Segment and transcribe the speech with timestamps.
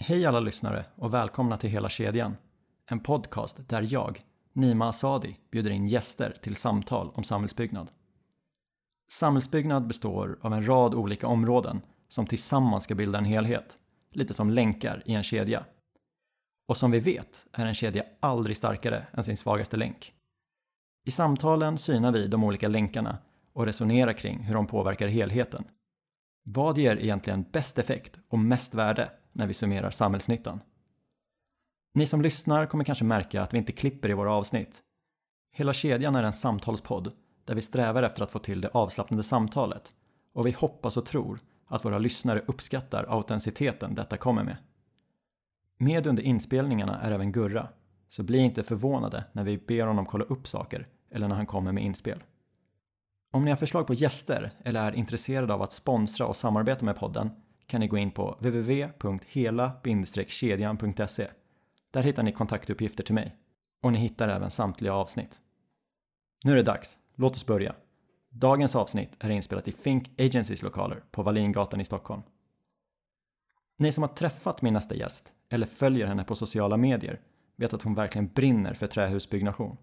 [0.00, 2.36] Hej alla lyssnare och välkomna till Hela kedjan.
[2.86, 4.20] En podcast där jag,
[4.52, 7.90] Nima Asadi, bjuder in gäster till samtal om samhällsbyggnad.
[9.12, 13.76] Samhällsbyggnad består av en rad olika områden som tillsammans ska bilda en helhet,
[14.12, 15.64] lite som länkar i en kedja.
[16.68, 20.10] Och som vi vet är en kedja aldrig starkare än sin svagaste länk.
[21.06, 23.18] I samtalen synar vi de olika länkarna
[23.52, 25.64] och resonerar kring hur de påverkar helheten.
[26.44, 30.60] Vad ger egentligen bäst effekt och mest värde när vi summerar samhällsnyttan?
[31.94, 34.82] Ni som lyssnar kommer kanske märka att vi inte klipper i våra avsnitt.
[35.52, 39.96] Hela kedjan är en samtalspodd där vi strävar efter att få till det avslappnade samtalet
[40.32, 44.56] och vi hoppas och tror att våra lyssnare uppskattar autenticiteten detta kommer med.
[45.78, 47.68] Med under inspelningarna är även Gurra,
[48.08, 51.72] så bli inte förvånade när vi ber honom kolla upp saker eller när han kommer
[51.72, 52.18] med inspel.
[53.32, 56.96] Om ni har förslag på gäster eller är intresserade av att sponsra och samarbeta med
[56.96, 57.30] podden
[57.68, 61.26] kan ni gå in på www.hela-kedjan.se.
[61.90, 63.36] Där hittar ni kontaktuppgifter till mig.
[63.82, 65.40] Och ni hittar även samtliga avsnitt.
[66.44, 67.74] Nu är det dags, låt oss börja.
[68.30, 72.22] Dagens avsnitt är inspelat i Fink Agencys lokaler på Wallingatan i Stockholm.
[73.76, 77.20] Ni som har träffat min nästa gäst eller följer henne på sociala medier
[77.56, 79.76] vet att hon verkligen brinner för trähusbyggnation.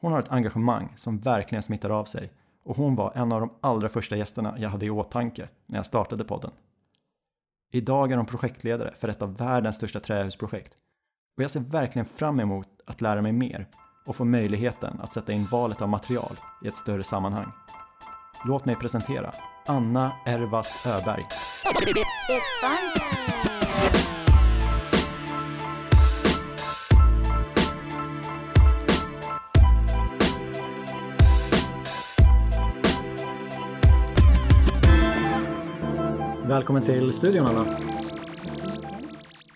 [0.00, 2.28] Hon har ett engagemang som verkligen smittar av sig
[2.62, 5.86] och hon var en av de allra första gästerna jag hade i åtanke när jag
[5.86, 6.50] startade podden.
[7.74, 10.74] Idag är hon projektledare för ett av världens största trähusprojekt
[11.36, 13.68] och jag ser verkligen fram emot att lära mig mer
[14.06, 17.52] och få möjligheten att sätta in valet av material i ett större sammanhang.
[18.44, 19.32] Låt mig presentera
[19.66, 21.24] Anna Ervas Öberg.
[36.54, 37.66] Välkommen till studion Anna.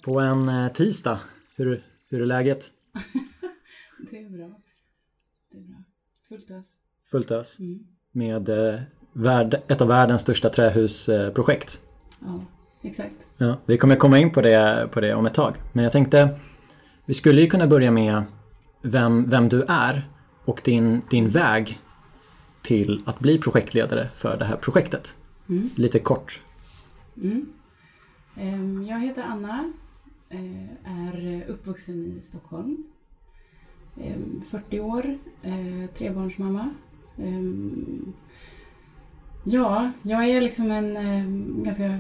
[0.05, 1.21] På en eh, tisdag.
[1.57, 2.71] Hur, hur är läget?
[4.11, 4.61] Det är bra.
[5.53, 5.77] Det är bra.
[6.29, 6.77] Fullt ös.
[7.11, 7.59] Fullt ös.
[7.59, 7.79] Mm.
[8.13, 8.81] Med eh,
[9.13, 11.81] värld, ett av världens största trähusprojekt.
[12.21, 12.45] Ja,
[12.83, 13.15] exakt.
[13.37, 15.57] Ja, vi kommer komma in på det, på det om ett tag.
[15.73, 16.29] Men jag tänkte,
[17.05, 18.23] vi skulle ju kunna börja med
[18.83, 20.11] vem, vem du är
[20.45, 21.81] och din, din väg
[22.63, 25.17] till att bli projektledare för det här projektet.
[25.49, 25.71] Mm.
[25.77, 26.41] Lite kort.
[27.23, 27.47] Mm.
[28.37, 29.73] Ehm, Jag heter Anna,
[30.29, 32.85] eh, är uppvuxen i Stockholm.
[34.01, 36.71] Ehm, 40 år, eh, trebarnsmamma.
[37.19, 38.13] Ehm,
[39.45, 41.99] Ja, jag är liksom en ganska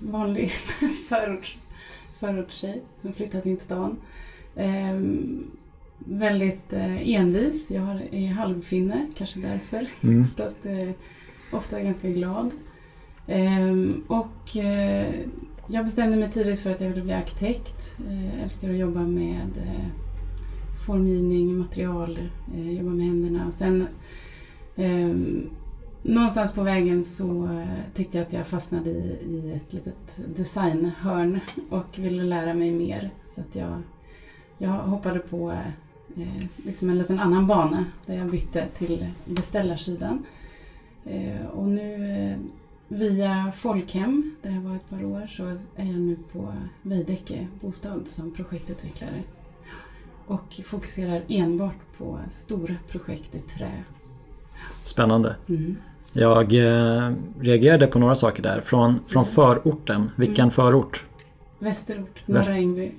[0.00, 0.50] vanlig
[1.08, 1.56] förorts,
[2.20, 3.96] förortstjej som flyttat in till stan.
[4.56, 5.46] Ehm,
[6.10, 9.86] Väldigt eh, envis, jag är halvfinne, kanske därför.
[10.02, 10.22] Mm.
[10.22, 10.58] Oftast,
[11.52, 12.52] ofta ganska glad.
[13.28, 15.14] Ehm, och eh,
[15.66, 17.94] jag bestämde mig tidigt för att jag ville bli arkitekt.
[18.34, 19.86] Jag älskar att jobba med eh,
[20.86, 22.18] formgivning, material,
[22.54, 23.50] jobba med händerna.
[23.50, 23.86] Sen
[24.76, 25.50] ehm,
[26.02, 27.48] någonstans på vägen så
[27.94, 31.40] tyckte jag att jag fastnade i, i ett litet designhörn
[31.70, 33.10] och ville lära mig mer.
[33.26, 33.82] Så att jag,
[34.58, 35.52] jag hoppade på
[36.16, 40.24] eh, liksom en liten annan bana där jag bytte till beställarsidan.
[41.04, 42.34] Eh, och nu
[42.88, 45.44] via Folkhem, där jag var ett par år, så
[45.76, 49.22] är jag nu på Veidekke bostad som projektutvecklare.
[50.26, 53.70] Och fokuserar enbart på stora projekt i trä.
[54.84, 55.36] Spännande.
[55.48, 55.76] Mm.
[56.12, 58.60] Jag eh, reagerade på några saker där.
[58.60, 60.10] Från, från förorten.
[60.16, 60.50] Vilken Mm.
[60.50, 61.04] förort?
[61.58, 62.92] Västerort, Väst- Norra Ängby.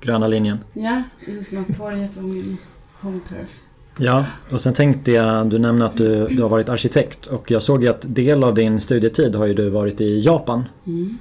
[0.00, 0.58] Gröna linjen.
[0.72, 2.56] Ja, Islandstorget var min
[3.00, 3.60] home turf.
[4.02, 7.62] Ja, och sen tänkte jag, du nämnde att du, du har varit arkitekt och jag
[7.62, 10.64] såg ju att del av din studietid har ju du varit i Japan.
[10.86, 11.18] Mm.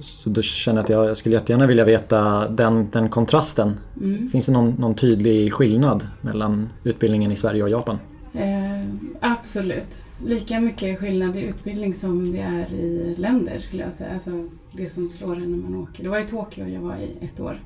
[0.00, 3.80] Så då känner jag att jag, jag skulle jättegärna vilja veta den, den kontrasten.
[4.00, 4.30] Mm.
[4.30, 7.98] Finns det någon, någon tydlig skillnad mellan utbildningen i Sverige och Japan?
[8.34, 8.88] Eh,
[9.20, 10.04] absolut.
[10.26, 14.12] Lika mycket skillnad i utbildning som det är i länder skulle jag säga.
[14.12, 14.30] Alltså
[14.72, 16.02] det som slår en när man åker.
[16.02, 17.60] Det var i Tokyo jag var i ett år.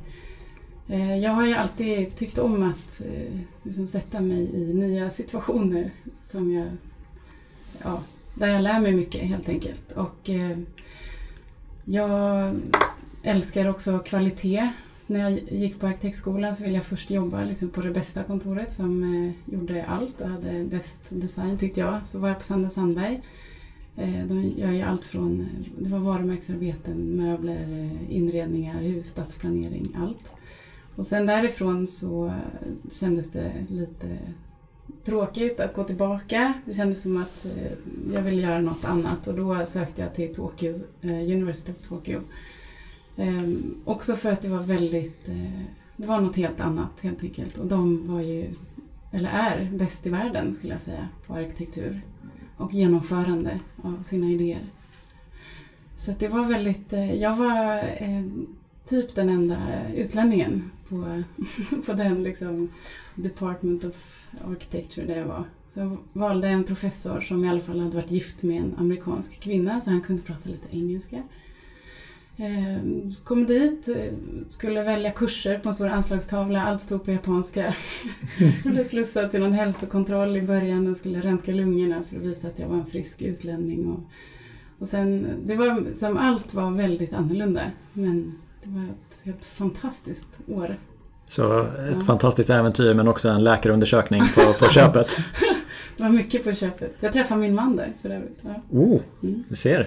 [0.89, 5.91] Eh, jag har ju alltid tyckt om att eh, liksom sätta mig i nya situationer
[6.21, 6.67] som jag,
[7.83, 8.03] ja,
[8.35, 9.93] där jag lär mig mycket helt enkelt.
[9.93, 10.59] Och eh,
[11.85, 12.55] jag
[13.23, 14.73] älskar också kvalitet.
[15.07, 18.73] När jag gick på arkitektskolan så ville jag först jobba liksom på det bästa kontoret
[18.73, 22.07] som eh, gjorde allt och hade bäst design tyckte jag.
[22.07, 23.23] Så var jag på Sandra Sandberg.
[23.97, 25.49] Eh, de gör ju allt från,
[25.79, 30.33] det var varumärkesarbeten, möbler, eh, inredningar, hus, stadsplanering, allt.
[30.99, 32.33] Och sen därifrån så
[32.91, 34.19] kändes det lite
[35.05, 36.53] tråkigt att gå tillbaka.
[36.65, 37.73] Det kändes som att eh,
[38.15, 42.21] jag ville göra något annat och då sökte jag till Tokyo, eh, University of Tokyo.
[43.17, 45.63] Ehm, också för att det var väldigt, eh,
[45.97, 47.57] det var något helt annat helt enkelt.
[47.57, 48.47] Och de var ju,
[49.13, 52.01] eller är, bäst i världen skulle jag säga på arkitektur
[52.57, 54.67] och genomförande av sina idéer.
[55.97, 58.25] Så att det var väldigt, jag var eh,
[58.85, 59.57] typ den enda
[59.97, 61.23] utlänningen på,
[61.87, 62.69] på den liksom
[63.15, 65.45] Department of Architecture där jag var.
[65.67, 69.41] Så jag valde en professor som i alla fall hade varit gift med en amerikansk
[69.41, 71.23] kvinna så han kunde prata lite engelska.
[72.41, 74.13] Ehm, så kom dit, eh,
[74.51, 77.61] skulle välja kurser på en stor anslagstavla, allt stod på japanska.
[78.65, 82.49] jag blev slussad till någon hälsokontroll i början och skulle röntga lungorna för att visa
[82.49, 83.87] att jag var en frisk utlänning.
[83.87, 84.01] Och,
[84.79, 87.63] och sen, det var som allt var väldigt annorlunda
[87.93, 90.79] men det var ett helt fantastiskt år.
[91.27, 92.01] Så ett ja.
[92.01, 95.17] fantastiskt äventyr men också en läkarundersökning på, på köpet.
[95.97, 96.95] det var mycket på köpet.
[97.01, 98.39] Jag träffade min man där för övrigt.
[98.43, 98.55] Ja.
[98.71, 99.45] Oh, mm.
[99.49, 99.87] du ser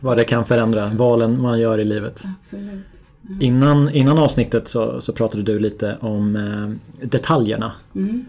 [0.00, 2.24] vad det kan förändra, valen man gör i livet.
[2.38, 2.84] Absolut.
[3.22, 3.34] Ja.
[3.40, 7.72] Innan, innan avsnittet så, så pratade du lite om eh, detaljerna.
[7.94, 8.24] Mm.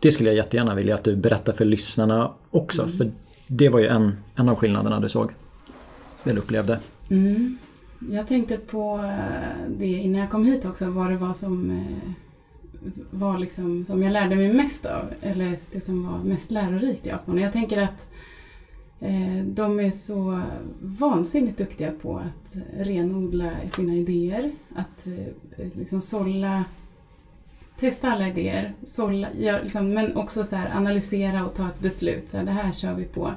[0.00, 2.82] Det skulle jag jättegärna vilja att du berättar för lyssnarna också.
[2.82, 2.96] Mm.
[2.96, 3.10] För
[3.46, 5.30] det var ju en, en av skillnaderna du såg.
[6.24, 6.78] Eller upplevde.
[7.10, 7.58] Mm.
[8.10, 12.10] Jag tänkte på eh, det innan jag kom hit också, vad det var som eh,
[13.10, 17.08] var liksom, som jag lärde mig mest av, eller det som var mest lärorikt i
[17.08, 17.38] Japan.
[17.38, 18.08] Jag tänker att
[19.00, 20.40] eh, de är så
[20.82, 26.64] vansinnigt duktiga på att renodla sina idéer, att eh, liksom sålla
[27.76, 29.28] testa alla idéer, sålla,
[29.62, 32.28] liksom, men också så här, analysera och ta ett beslut.
[32.28, 33.32] Så här, det här kör vi på.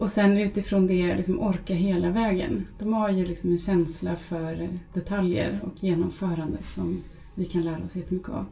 [0.00, 2.66] Och sen utifrån det liksom orka hela vägen.
[2.78, 7.02] De har ju liksom en känsla för detaljer och genomförande som
[7.34, 8.46] vi kan lära oss jättemycket av.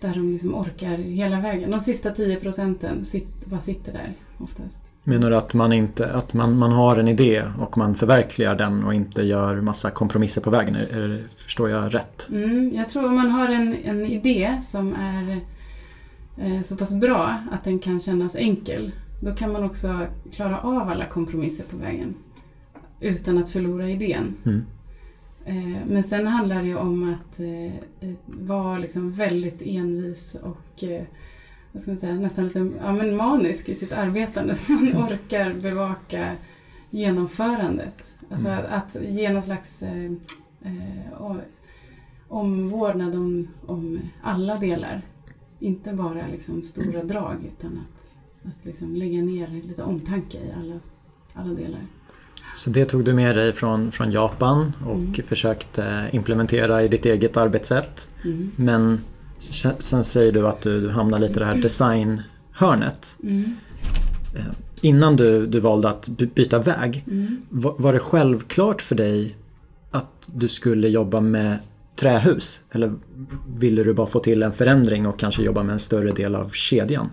[0.00, 1.70] Där de liksom orkar hela vägen.
[1.70, 4.90] De sista 10 procenten sitt, bara sitter där oftast.
[5.04, 8.84] Menar du att man, inte, att man, man har en idé och man förverkligar den
[8.84, 10.76] och inte gör massa kompromisser på vägen?
[10.76, 12.28] Är, förstår jag rätt?
[12.32, 15.40] Mm, jag tror om man har en, en idé som är
[16.38, 18.92] eh, så pass bra att den kan kännas enkel
[19.24, 22.14] då kan man också klara av alla kompromisser på vägen
[23.00, 24.36] utan att förlora idén.
[24.44, 24.64] Mm.
[25.44, 31.02] Eh, men sen handlar det ju om att eh, vara liksom väldigt envis och eh,
[31.72, 35.54] vad ska man säga, nästan lite ja, men manisk i sitt arbetande så man orkar
[35.54, 36.36] bevaka
[36.90, 38.12] genomförandet.
[38.30, 38.64] Alltså mm.
[38.70, 40.12] att, ge någon slags eh,
[42.28, 45.02] omvårdnad om, om alla delar.
[45.58, 50.80] Inte bara liksom stora drag utan att att liksom lägga ner lite omtanke i alla,
[51.34, 51.80] alla delar.
[52.54, 55.14] Så det tog du med dig från, från Japan och mm.
[55.26, 58.14] försökte implementera i ditt eget arbetssätt.
[58.24, 58.50] Mm.
[58.56, 59.00] Men
[59.78, 63.18] sen säger du att du, du hamnar lite i det här designhörnet.
[63.22, 63.56] Mm.
[64.36, 64.44] Eh,
[64.82, 67.36] innan du, du valde att byta väg, mm.
[67.48, 69.36] var, var det självklart för dig
[69.90, 71.58] att du skulle jobba med
[71.96, 72.60] trähus?
[72.70, 72.92] Eller
[73.56, 76.50] ville du bara få till en förändring och kanske jobba med en större del av
[76.50, 77.10] kedjan?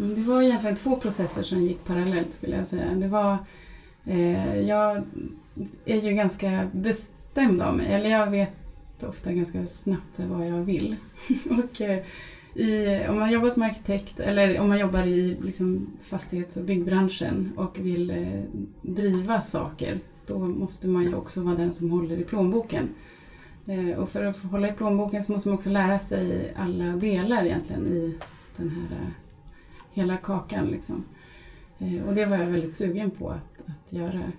[0.00, 2.94] Mm, det var egentligen två processer som gick parallellt skulle jag säga.
[2.94, 3.38] Det var,
[4.04, 5.02] eh, jag
[5.84, 8.52] är ju ganska bestämd av mig, eller jag vet
[9.08, 10.96] ofta ganska snabbt vad jag vill.
[11.50, 11.98] och, eh,
[12.54, 17.52] i, om man jobbar som arkitekt eller om man jobbar i liksom, fastighets och byggbranschen
[17.56, 18.42] och vill eh,
[18.82, 22.88] driva saker, då måste man ju också vara den som håller i plånboken.
[23.66, 27.44] Eh, och för att hålla i plånboken så måste man också lära sig alla delar
[27.44, 28.14] egentligen i
[28.56, 29.08] den här eh,
[30.00, 30.66] hela kakan.
[30.66, 31.04] Liksom.
[31.78, 34.32] Eh, och det var jag väldigt sugen på att, att göra.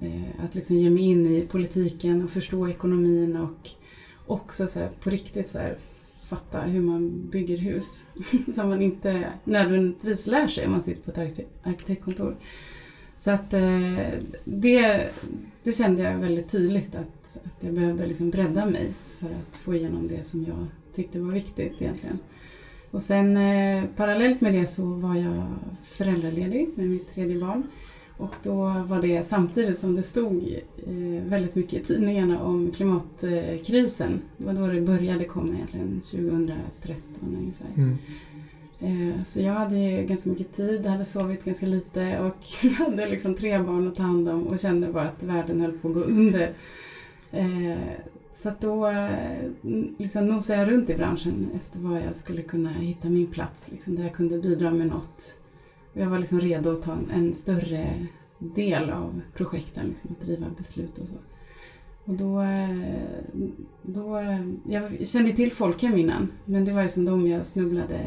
[0.00, 3.70] Eh, att liksom ge mig in i politiken och förstå ekonomin och
[4.26, 5.76] också så här, på riktigt så här,
[6.22, 8.06] fatta hur man bygger hus.
[8.52, 12.36] som man inte nödvändigtvis lär sig om man sitter på ett arkitektkontor.
[13.16, 14.08] Så att eh,
[14.44, 15.10] det,
[15.62, 19.74] det kände jag väldigt tydligt att, att jag behövde liksom bredda mig för att få
[19.74, 22.18] igenom det som jag tyckte var viktigt egentligen.
[22.96, 25.44] Och sen eh, parallellt med det så var jag
[25.80, 27.62] föräldraledig med mitt tredje barn.
[28.16, 28.54] Och då
[28.86, 34.20] var det samtidigt som det stod eh, väldigt mycket i tidningarna om klimatkrisen.
[34.36, 37.68] Det var då det började komma egentligen, 2013 ungefär.
[37.76, 37.96] Mm.
[38.80, 43.58] Eh, så jag hade ganska mycket tid, hade sovit ganska lite och hade liksom tre
[43.58, 46.50] barn att ta hand om och kände bara att världen höll på att gå under.
[48.36, 49.50] Så att då eh,
[49.98, 53.96] liksom nosade jag runt i branschen efter vad jag skulle kunna hitta min plats, liksom,
[53.96, 55.38] där jag kunde bidra med något.
[55.92, 58.06] Jag var liksom redo att ta en, större
[58.38, 61.14] del av projekten, liksom, att driva beslut och så.
[62.04, 62.76] Och då, eh,
[63.82, 68.00] då, eh, jag kände till Folkhem innan, men det var liksom de jag snubblade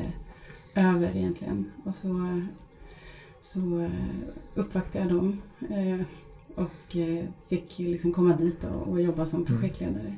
[0.76, 1.72] över egentligen.
[1.86, 2.42] Och så,
[3.40, 3.90] så
[4.56, 5.42] uppvaktade jag dem
[6.56, 10.16] och eh, fick liksom komma dit och, jobba som projektledare.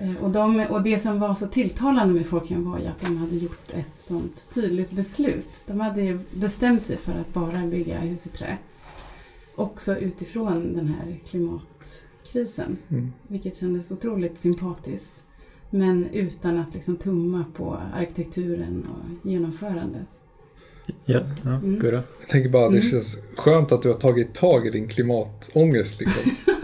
[0.00, 3.16] Eh, och, de, och det som var så tilltalande med Folkhem var ju att de
[3.16, 5.48] hade gjort ett sånt tydligt beslut.
[5.66, 8.58] De hade bestämt sig för att bara bygga hus i trä.
[9.54, 13.12] Också utifrån den här klimatkrisen, Mm.
[13.28, 15.24] vilket kändes otroligt sympatiskt.
[15.70, 20.19] Men utan att liksom tumma på arkitekturen och genomförandet.
[21.04, 21.78] Ja, ja, Mm.
[21.78, 22.02] Gurra?
[22.20, 22.90] Jag tänker bara, det Mm.
[22.90, 26.32] känns skönt att du har tagit tag i din klimatångest liksom.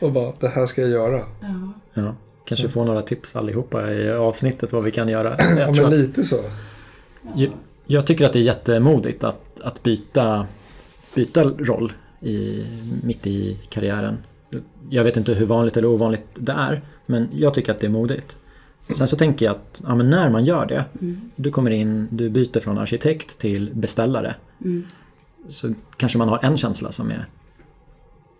[0.00, 1.24] Och bara, det här ska jag göra.
[1.40, 2.14] Ja, Ja.
[2.44, 5.36] Kanske får några tips allihopa i avsnittet vad vi kan göra.
[5.38, 6.40] Ja, Jag, tror men att, lite så.
[7.34, 7.52] Jag-
[7.86, 10.46] jag tycker att det är jättemodigt att, att byta,
[11.14, 12.64] byta roll i,
[13.04, 14.18] mitt i karriären.
[14.90, 17.90] Jag vet inte hur vanligt eller ovanligt det är, men jag tycker att det är
[17.90, 18.36] modigt.
[18.96, 22.28] Sen så tänker jag att ja, när man gör det, mm, du kommer in, du
[22.30, 24.34] byter från arkitekt till beställare.
[24.64, 24.84] mm,
[25.48, 27.26] Så kanske man har en känsla som är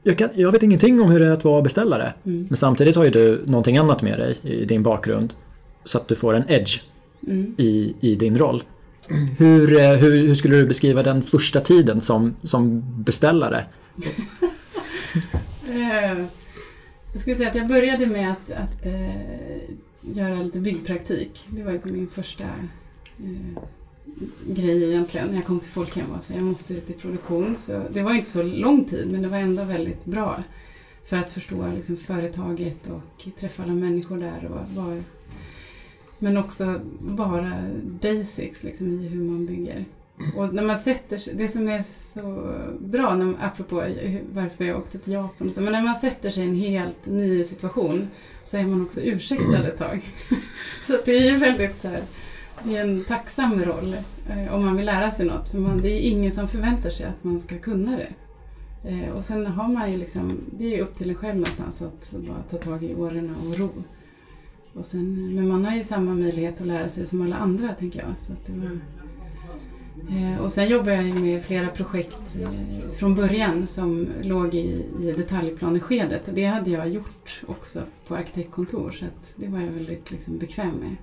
[0.02, 2.12] jag, kan, jag vet ingenting om hur det är att vara beställare.
[2.24, 5.32] mm, Men samtidigt har ju du någonting annat med dig i din bakgrund.
[5.84, 6.80] Så att du får en edge
[7.28, 7.54] mm.
[7.58, 8.62] i, i din roll.
[9.38, 13.64] Hur, eh, hur, hur skulle du beskriva den första tiden som, som beställare?
[15.70, 16.18] Eh,
[17.12, 19.10] Jag skulle säga att jag började med att, att eh,
[20.12, 21.46] göra lite byggpraktik.
[21.48, 23.62] Det var liksom min första eh,
[24.46, 26.06] grej egentligen när jag kom till Folkhem.
[26.20, 27.56] Så jag måste ut i produktion.
[27.56, 30.42] Så det var inte så lång tid men det var ändå väldigt bra
[31.04, 34.44] för att förstå liksom, företaget och träffa alla människor där.
[34.44, 35.02] Och bara,
[36.18, 37.52] men också bara
[38.02, 39.84] basics liksom, i hur man bygger.
[40.36, 43.84] Och när man sätter sig, det som är så bra, när, apropå
[44.32, 47.44] varför jag åkte till Japan, så, men när man sätter sig i en helt ny
[47.44, 48.08] situation
[48.48, 50.02] så är man också ursäktad ett tag.
[50.82, 52.02] så det är ju väldigt så här,
[52.64, 53.96] det är en tacksam roll
[54.28, 57.06] eh, om man vill lära sig något, för man, det är ingen som förväntar sig
[57.06, 58.12] att man ska kunna det.
[58.88, 62.10] Eh, och sen har man ju liksom, det är upp till en själv någonstans att
[62.12, 63.70] bara ta tag i åren och ro.
[64.74, 67.72] Och sen, eh, men man har ju samma möjlighet att lära sig som alla andra,
[67.72, 68.14] tänker jag.
[68.18, 68.80] Så att det var, mm.
[70.42, 76.28] Och sen jobbar jag med flera projekt eh, från början som låg i, i detaljplaneskedet
[76.28, 80.38] och det hade jag gjort också på arkitektkontor så att det var jag väldigt liksom,
[80.38, 80.96] bekväm med.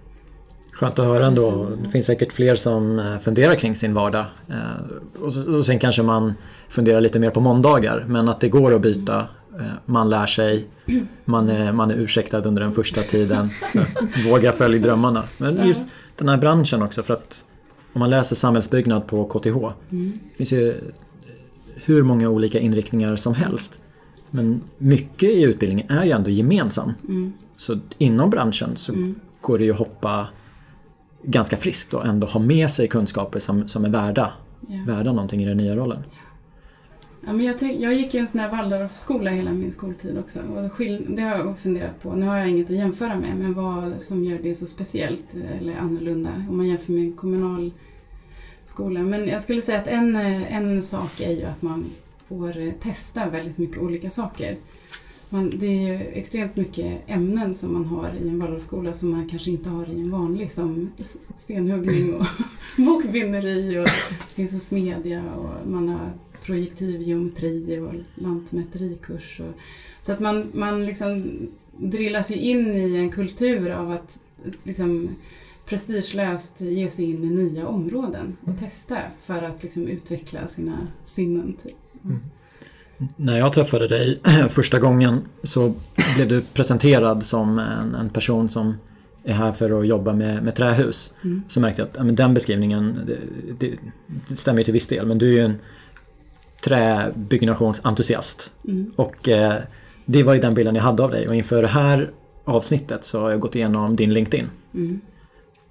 [0.74, 1.70] Skönt att höra ändå.
[1.84, 4.26] Det finns säkert fler som eh, funderar kring sin vardag.
[4.50, 6.34] Eh, Och, så, och sen kanske man
[6.70, 8.06] funderar lite mer på måndagar.
[8.08, 9.20] Men att det går att byta.
[9.60, 10.66] Eh, Man lär sig.
[11.26, 13.50] Man är, man är ursäktad under den första tiden.
[14.30, 15.24] Våga följa drömmarna.
[15.38, 15.86] Men just
[16.16, 17.04] den här branschen också.
[17.04, 17.44] För att
[17.96, 19.48] om man läser samhällsbyggnad på KTH.
[19.92, 20.12] Mm.
[20.32, 20.74] Det finns ju
[21.76, 23.82] hur många olika inriktningar som helst.
[24.32, 26.92] Men mycket i utbildningen är ju ändå gemensam.
[27.08, 27.34] Mm.
[27.58, 29.16] Så inom branschen så Mm.
[29.42, 30.28] går det ju att hoppa
[31.24, 34.34] ganska friskt och ändå ha med sig kunskaper som, som är värda,
[34.68, 34.84] Ja.
[34.96, 36.04] värda någonting i den nya rollen.
[37.28, 40.40] Ja, men jag, tänk, jag gick i en sån här Waldorfskola hela min skoltid också
[40.40, 42.14] och skill, det har jag funderat på.
[42.14, 45.58] Nu har jag inget att jämföra med men vad som gör det så speciellt eh,
[45.58, 47.72] eller annorlunda om man jämför med en kommunal
[48.64, 49.00] skola.
[49.00, 51.86] Men jag skulle säga att en, eh, en sak är ju att man
[52.28, 54.58] får eh, testa väldigt mycket olika saker.
[55.30, 59.30] Man, det är ju extremt mycket ämnen som man har i en Waldorfskola som man
[59.30, 60.92] kanske inte har i en vanlig som
[61.36, 62.26] stenhuggning och
[62.86, 63.88] bokbinderi och
[64.20, 66.12] det finns en smedja och man har
[66.46, 69.40] projektiv geometri och lantmäterikurs.
[69.40, 69.54] Och,
[70.02, 71.40] så att man, man liksom
[71.78, 74.20] drillas ju in i en kultur av att
[74.64, 75.10] liksom
[75.70, 81.56] prestigelöst ge sig in i nya områden och testa för att liksom utveckla sina sinnen.
[81.64, 81.76] Typ.
[83.16, 85.74] När jag träffade dig första gången så
[86.16, 88.74] blev du presenterad som en, en person som
[89.24, 91.14] är här för att jobba med, med trähus.
[91.24, 91.44] Mm.
[91.48, 93.18] Så märkte jag att ja, men den beskrivningen, det,
[93.60, 93.76] det,
[94.30, 95.06] det stämmer till viss del.
[95.06, 95.56] Men du är ju en
[96.66, 98.52] träbyggnationsentusiast.
[98.68, 98.92] Mm.
[98.96, 99.56] Och eh,
[100.06, 101.28] det var ju den bilden jag hade av dig.
[101.28, 102.12] Och inför det här
[102.46, 104.50] avsnittet så har jag gått igenom din LinkedIn.
[104.74, 105.02] Mm.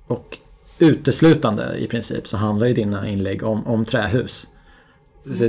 [0.07, 0.39] Och
[0.79, 4.47] uteslutande i princip så handlar ju dina inlägg om, om trähus.
[5.35, 5.45] Så,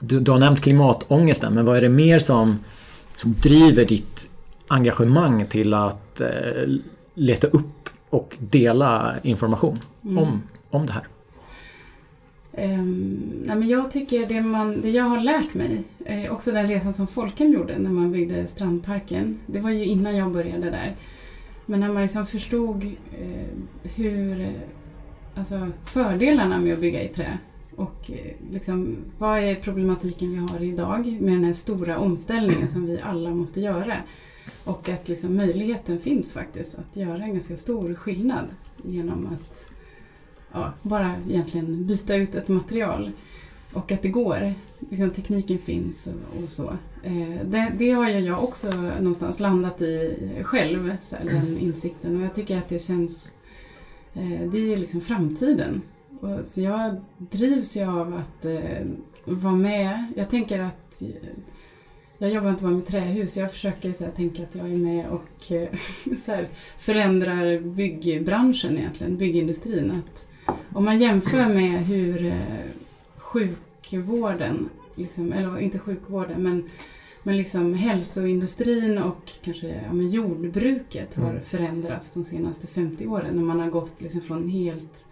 [0.00, 2.58] du, du har nämnt klimatångesten, men vad är det mer som,
[3.14, 4.28] som driver ditt
[4.68, 6.28] engagemang till att eh,
[7.14, 10.18] leta upp och dela information Mm.
[10.18, 11.02] om, om det här?
[12.58, 16.66] Um, nej men jag tycker det, man, det jag har lärt mig, eh, också den
[16.66, 20.96] resan som Folkhem gjorde när man byggde Strandparken, det var ju innan jag började där.
[21.66, 22.84] Men när man liksom förstod
[23.20, 24.48] eh, hur, eh,
[25.34, 27.38] alltså fördelarna med att bygga i trä
[27.76, 32.86] och eh, liksom, vad är problematiken vi har idag med den här stora omställningen som
[32.86, 33.96] vi alla måste göra.
[34.64, 38.44] Och att liksom möjligheten finns faktiskt att göra en ganska stor skillnad
[38.84, 39.66] genom att
[40.56, 43.10] ja, bara egentligen byta ut ett material.
[43.72, 44.54] och att det går.
[44.90, 46.76] Liksom, tekniken finns och, och så.
[47.02, 52.16] Eh, det, det, har ju jag också någonstans landat i själv, så här, den insikten.
[52.16, 53.32] Och jag tycker att det känns...
[54.14, 55.82] Eh, det är ju liksom framtiden.
[56.20, 58.86] Och, så jag drivs ju av att eh,
[59.24, 60.04] vara med.
[60.16, 61.08] Jag tänker att eh,
[62.18, 65.06] jag jobbar inte bara med trähus, jag försöker så här, tänka att jag är med
[65.06, 65.68] och eh,
[66.16, 69.90] så här, förändrar byggbranschen egentligen, byggindustrin.
[69.90, 70.26] Att
[70.72, 72.36] om man jämför med hur eh,
[73.16, 76.64] sjukvården, liksom, eller inte sjukvården, men,
[77.22, 81.42] men liksom hälsoindustrin och kanske ja, men jordbruket har mm.
[81.42, 83.36] förändrats de senaste 50 åren.
[83.36, 85.04] När man har gått liksom från helt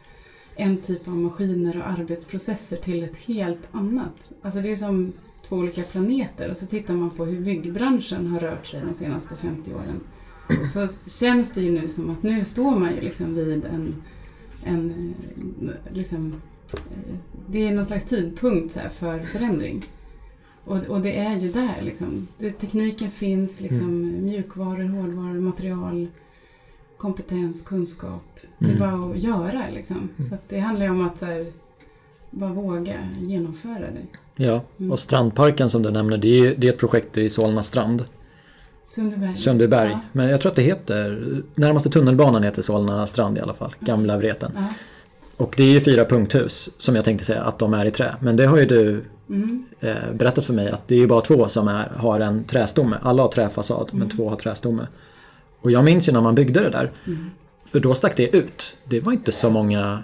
[0.57, 4.33] en typ av maskiner och arbetsprocesser till ett helt annat.
[4.43, 5.13] Alltså det är som
[5.49, 9.37] två olika planeter och så tittar man på hur byggbranschen har rört sig de senaste
[9.37, 10.01] 50 åren.
[10.69, 14.03] Så känns det ju nu som att nu står man ju liksom vid en,
[14.65, 15.15] en
[15.91, 16.43] liksom,
[17.47, 19.85] det är någon slags tidpunkt för förändring.
[20.65, 22.29] Och, och det är ju där liksom.
[22.39, 24.25] Det, tekniken finns, liksom, mm.
[24.25, 26.09] mjukvaror, hårdvaror, material,
[26.97, 28.25] kompetens, kunskap.
[28.59, 28.79] Det är mm.
[28.79, 29.97] bara att göra liksom.
[29.97, 30.31] Mm.
[30.31, 31.47] Så det handlar ju om att här,
[32.31, 34.07] bara våga genomföra det.
[34.45, 34.93] Ja, mm.
[34.93, 38.05] och Strandparken som du nämner, det är, det är ett projekt i Solna strand.
[38.85, 39.37] Sundbyberg.
[39.37, 39.91] Sundbyberg.
[39.91, 40.01] Ja.
[40.13, 44.17] Men jag tror att det heter, närmaste tunnelbanan heter Solna strand i alla fall, gamla
[44.17, 44.53] Vreten.
[44.55, 44.65] Ja.
[45.37, 48.15] Och det är ju fyra punkthus som jag tänkte säga att de är i trä.
[48.21, 49.65] Men det har ju du mm.
[49.81, 52.97] eh, berättat för mig att det är ju bara två som är, har en trästomme.
[53.03, 53.99] Alla har träfasad mm.
[53.99, 54.87] men två har trästomme.
[55.61, 56.91] Och jag minns ju när man byggde det där.
[57.07, 57.31] Mm.
[57.65, 58.77] För då stack det ut.
[58.85, 60.03] Det var inte så många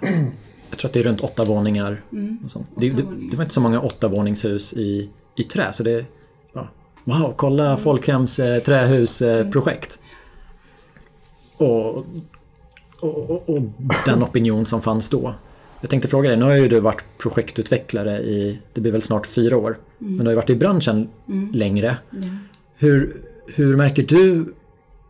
[0.71, 2.01] jag tror att det är runt åtta våningar.
[2.11, 2.37] Mm.
[2.75, 5.73] Det, det, det, var inte så många åttavåningshus i, i trä.
[5.73, 6.05] Så det,
[7.03, 7.77] wow, kolla mm.
[7.77, 9.99] Folkhems eh, trähusprojekt.
[11.59, 11.81] Eh, mm.
[11.81, 12.05] och,
[12.99, 13.61] och, och, och,
[14.05, 15.33] den opinion som fanns då.
[15.81, 19.27] Jag tänkte fråga dig, nu har ju du varit projektutvecklare i, det blir väl snart
[19.27, 19.77] fyra år.
[20.01, 20.15] Mm.
[20.15, 21.51] Men du har ju varit i branschen mm.
[21.53, 21.97] längre.
[22.75, 24.53] Hur, hur märker du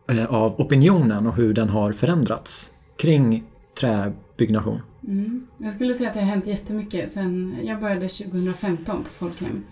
[0.10, 3.44] eh, av opinionen och hur den har förändrats kring
[3.80, 4.82] träbyggnation?
[5.08, 5.48] Mm.
[5.58, 9.64] Jag skulle säga att det har hänt jättemycket sen jag började 2015 på Folkhem.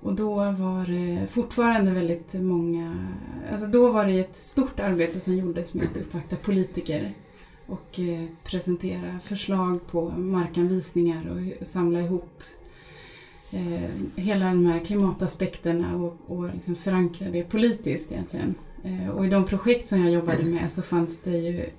[0.00, 3.06] Och då var det fortfarande väldigt många...
[3.50, 7.12] Alltså då var det ett stort arbete som gjordes med att uppvakta politiker
[7.66, 12.42] och eh, presentera förslag på markanvisningar och samla ihop
[13.50, 18.54] eh, hela de här klimataspekterna och, och liksom förankra det politiskt egentligen.
[18.84, 21.70] Eh, och i de projekt som jag jobbade med så fanns det ju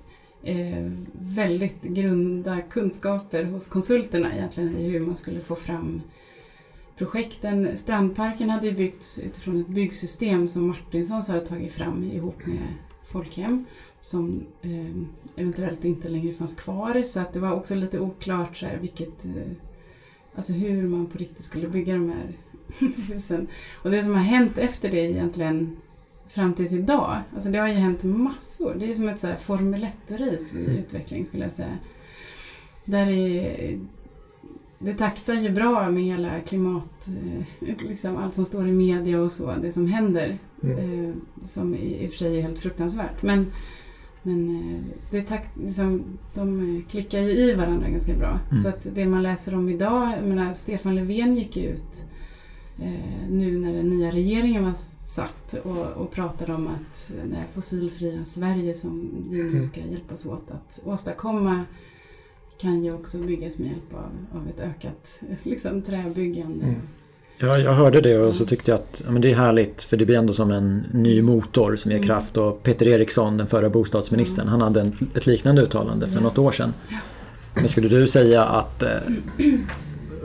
[1.12, 6.02] väldigt grunda kunskaper hos konsulterna egentligen i hur man skulle få fram
[6.98, 7.76] projekten.
[7.76, 13.64] Strandparken hade byggts utifrån ett byggsystem som Martinsons hade tagit fram ihop med Folkhem
[14.00, 18.66] som eh, eventuellt inte längre fanns kvar så att det var också lite oklart så
[18.66, 19.52] här, vilket, eh,
[20.34, 22.38] alltså hur man på riktigt skulle bygga de här
[23.08, 23.48] husen.
[23.82, 25.76] Och det som har hänt efter det egentligen
[26.26, 27.20] fram tills idag.
[27.34, 28.74] Alltså det har ju hänt massor.
[28.74, 30.76] Det är som ett så här Formel 1-race i mm.
[30.76, 31.78] utveckling skulle jag säga.
[32.84, 33.78] Där är,
[34.78, 39.30] det taktar ju bra med hela klimat, eh, liksom allt som står i media och
[39.30, 40.38] så, det som händer.
[40.62, 40.78] Mm.
[40.78, 43.22] Eh, som i och för sig är helt fruktansvärt.
[43.22, 43.52] Men,
[44.22, 48.40] men eh, det takt, liksom, de klickar ju i varandra ganska bra.
[48.50, 48.62] Mm.
[48.62, 52.04] Så att det man läser om idag, jag menar, Stefan Löfven gick ut
[52.78, 57.46] eh, nu när den nya regeringen var satt och, och pratade om att det här
[57.46, 59.62] fossilfria Sverige som vi nu mm.
[59.62, 61.64] ska hjälpas åt att åstadkomma
[62.60, 66.64] kan ju också byggas med hjälp av, av ett ökat liksom, träbyggande.
[66.64, 66.80] Mm.
[67.40, 69.96] Ja, jag hörde det och så tyckte jag att ja, men det är härligt för
[69.96, 72.06] det blir ändå som en ny motor som ger mm.
[72.06, 72.36] kraft.
[72.36, 74.50] Och Peter Eriksson, den förra bostadsministern, mm.
[74.50, 76.20] han hade en, ett liknande uttalande för ja.
[76.20, 76.74] något år sedan.
[76.88, 76.96] Ja.
[77.54, 78.90] Men skulle du säga att eh,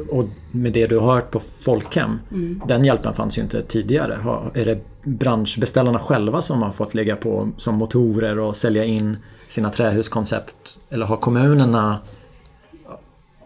[0.09, 2.61] och med det du har hört på Folkhem, mm.
[2.67, 4.19] den hjälpen fanns ju inte tidigare.
[4.53, 9.17] Är det branschbeställarna själva som har fått lägga på som motorer och sälja in
[9.47, 10.77] sina trähuskoncept?
[10.89, 11.99] Eller har kommunerna...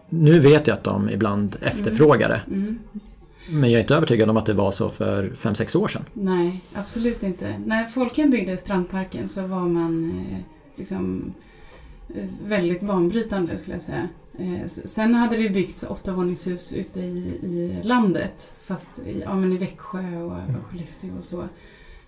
[0.08, 2.40] Nu vet jag att de ibland efterfrågar det.
[2.46, 2.60] Mm.
[2.60, 2.78] Mm.
[3.50, 6.04] Men jag är inte övertygad om att det var så för 5-6 år sedan.
[6.12, 7.58] Nej, absolut inte.
[7.66, 10.38] När Folkhem byggde Strandparken så var man eh,
[10.76, 11.32] liksom
[12.14, 14.08] eh, väldigt banbrytande skulle jag säga.
[14.38, 19.56] Eh, sen hade det byggts åttavåningshus ute i, i landet, fast i, ja, men i
[19.56, 20.62] Växjö och, mm.
[20.70, 21.44] Skellefteå och så.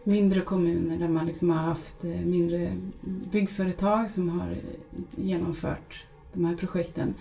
[0.05, 2.73] Mindre kommuner där man liksom har haft mindre
[3.33, 4.57] byggföretag som har
[5.17, 7.15] genomfört de här projekten.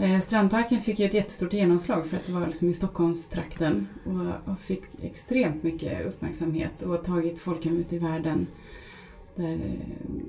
[0.00, 4.52] Eh, Strandparken fick ju ett jättestort genomslag för att det var liksom i Stockholmstrakten och,
[4.52, 8.46] och fick extremt mycket uppmärksamhet och tagit folkhem ut i världen.
[9.34, 9.78] Där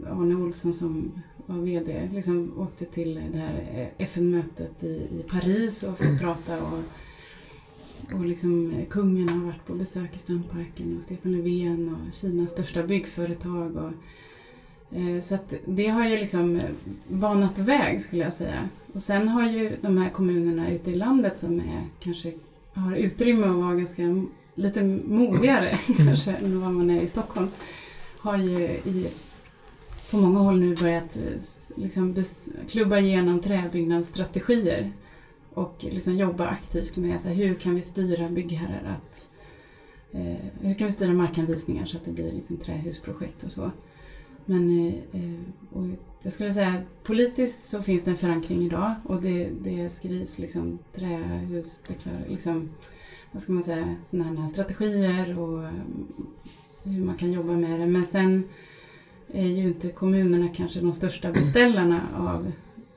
[0.09, 1.11] Arne Olsson som
[1.45, 2.09] var VD.
[2.11, 6.79] Liksom åkte till det här eh, FN-mötet i, i Paris och fick prata och,
[8.13, 12.51] och liksom eh, kungen har varit på besök i Strandparken och Stefan Löfven och Kinas
[12.51, 13.75] största byggföretag.
[13.75, 13.93] Och, eh,
[14.91, 16.69] Eh, så att det har ju liksom eh,
[17.07, 18.69] banat väg skulle jag säga.
[18.93, 22.33] Och sen har ju de här kommunerna ute i landet som är, kanske
[22.73, 24.25] har utrymme att vara ganska
[24.55, 27.49] lite modigare kanske än vad man är i Stockholm
[28.19, 29.07] har ju i,
[30.11, 31.41] på många håll nu börjat eh,
[31.75, 34.91] liksom bes, klubba igenom träbyggnadsstrategier
[35.53, 39.29] och liksom jobba aktivt med så här, hur kan vi styra byggherrar att
[40.11, 43.71] eh, hur kan vi styra markanvisningar så att det blir liksom trähusprojekt och så.
[44.49, 45.39] Men eh, eh,
[45.73, 45.85] och
[46.23, 50.79] jag skulle säga politiskt så finns det en förankring idag och det, det skrivs liksom
[50.93, 51.83] trähus,
[52.27, 52.69] liksom,
[53.31, 55.71] vad ska man säga, sådana här strategier och eh,
[56.83, 57.85] hur man kan jobba med det.
[57.85, 58.43] Men sen
[59.33, 62.51] är ju inte kommunerna kanske de största beställarna av,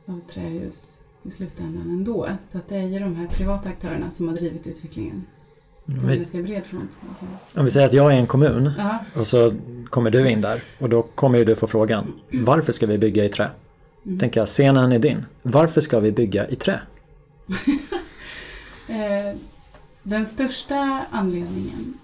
[0.07, 2.29] av trähus i slutändan ändå.
[2.41, 5.27] Så att det är ju de här privata aktörerna som har drivit utvecklingen
[5.95, 6.93] på en Vi- ganska bred front.
[7.13, 7.27] Ska.
[7.55, 9.55] Om vi säger att jag är en kommun Ja, och så
[9.91, 13.25] kommer du in där och då kommer ju du få frågan Varför ska vi bygga
[13.25, 13.51] i trä?
[14.07, 14.19] Mm.
[14.19, 15.27] Tänker jag, scenen är din.
[15.43, 16.81] Varför ska vi bygga i trä?
[18.89, 19.37] Eh,
[20.03, 21.95] den största anledningen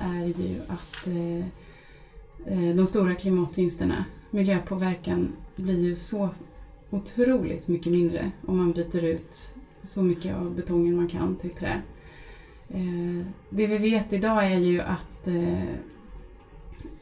[0.00, 1.38] är ju att eh,
[2.68, 6.30] eh, de stora klimatvinsterna, miljöpåverkan, blir ju så
[6.90, 9.50] otroligt mycket mindre om man byter ut
[9.82, 11.82] så mycket av betongen man kan till trä.
[12.68, 15.64] Eh, det vi vet idag är ju att eh,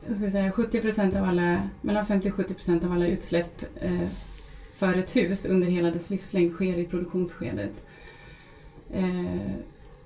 [0.06, 4.08] jag ska säga 70% av alla, mellan 50 och 70% av alla utsläpp eh,
[4.72, 7.82] för ett hus under hela dess livslängd sker i produktionsskedet.
[8.92, 9.52] Eh,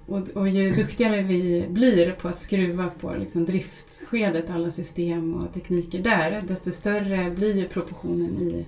[0.07, 5.53] och, och ju duktigare vi blir på att skruva på liksom driftsskedet, alla system och
[5.53, 8.67] tekniker där, desto större blir ju proportionen i,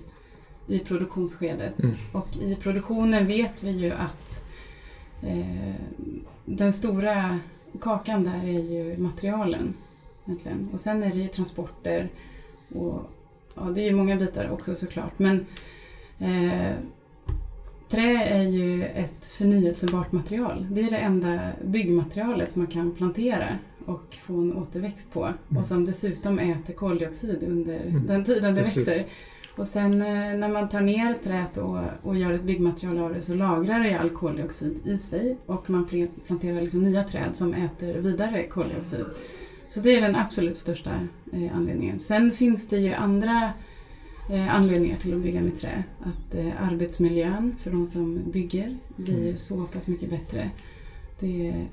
[0.67, 1.79] i produktionsskedet.
[1.79, 1.95] Mm.
[2.11, 4.50] Och i produktionen vet vi ju att eh,
[6.45, 7.39] den stora
[7.81, 9.73] kakan där är ju materialen.
[10.25, 10.69] Egentligen.
[10.73, 12.09] Och sen är det ju transporter
[12.75, 13.01] och
[13.55, 15.19] ja, det är ju många bitar också såklart.
[15.19, 15.45] Men
[16.19, 16.73] eh,
[17.89, 20.67] Trä är ju ett förnyelsebart material.
[20.71, 23.47] Det är det enda byggmaterialet som man kan plantera
[23.85, 25.33] och få en återväxt på.
[25.57, 28.05] Och som dessutom äter koldioxid under Mm.
[28.07, 28.87] den tiden det Precis.
[28.87, 29.05] växer.
[29.55, 33.19] Och sen eh, när man tar ner träet och, och gör ett byggmaterial av det
[33.19, 37.53] så lagrar det all koldioxid i sig och man pl- planterar liksom nya träd som
[37.53, 39.05] äter vidare koldioxid.
[39.69, 40.89] Så det är den absolut största
[41.33, 41.99] eh, anledningen.
[41.99, 43.49] Sen finns det ju andra
[44.31, 45.83] eh, anledningar till att bygga med trä.
[46.03, 49.35] Att eh, arbetsmiljön för de som bygger blir Mm.
[49.35, 50.49] så pass mycket bättre.
[51.21, 51.67] Det,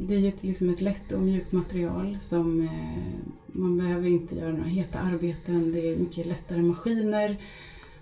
[0.00, 4.34] det är ju ett, liksom ett lätt och mjukt material som eh, man behöver inte
[4.34, 5.72] göra några heta arbeten.
[5.72, 7.36] Det är mycket lättare maskiner.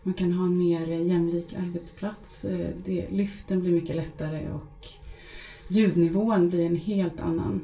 [0.02, 2.44] Man kan ha en mer jämlik arbetsplats.
[2.44, 4.86] Eh, det, lyften blir mycket lättare och
[5.68, 7.60] ljudnivån blir en helt annan.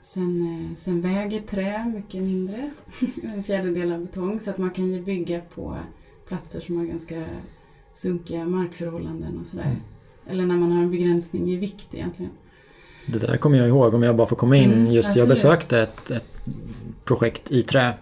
[0.00, 2.70] Sen, eh, sen väger trä mycket mindre,
[3.22, 5.76] en fjärdedel av betong, så att man kan ju bygga på
[6.28, 7.24] platser som har ganska
[7.92, 9.64] sunkiga markförhållanden och sådär.
[9.64, 9.80] Mm.
[10.26, 12.32] Eller när man har en begränsning i vikt egentligen.
[13.06, 14.72] Det där kommer jag ihåg om jag bara får komma in.
[14.72, 16.24] Mm, Just jag besökte ett, ett
[17.04, 17.92] projekt i trä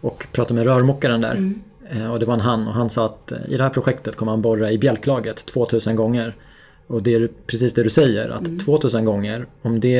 [0.00, 1.32] och pratade med rörmokaren där.
[1.34, 1.60] Mm.
[1.90, 4.16] Eh, Och det var en han och han sa att eh, i det här projektet
[4.16, 6.36] kommer han borra i bjälklaget 2000 gånger.
[6.86, 8.58] Och det är precis det du säger att Mm.
[8.58, 9.98] 2000 gånger om det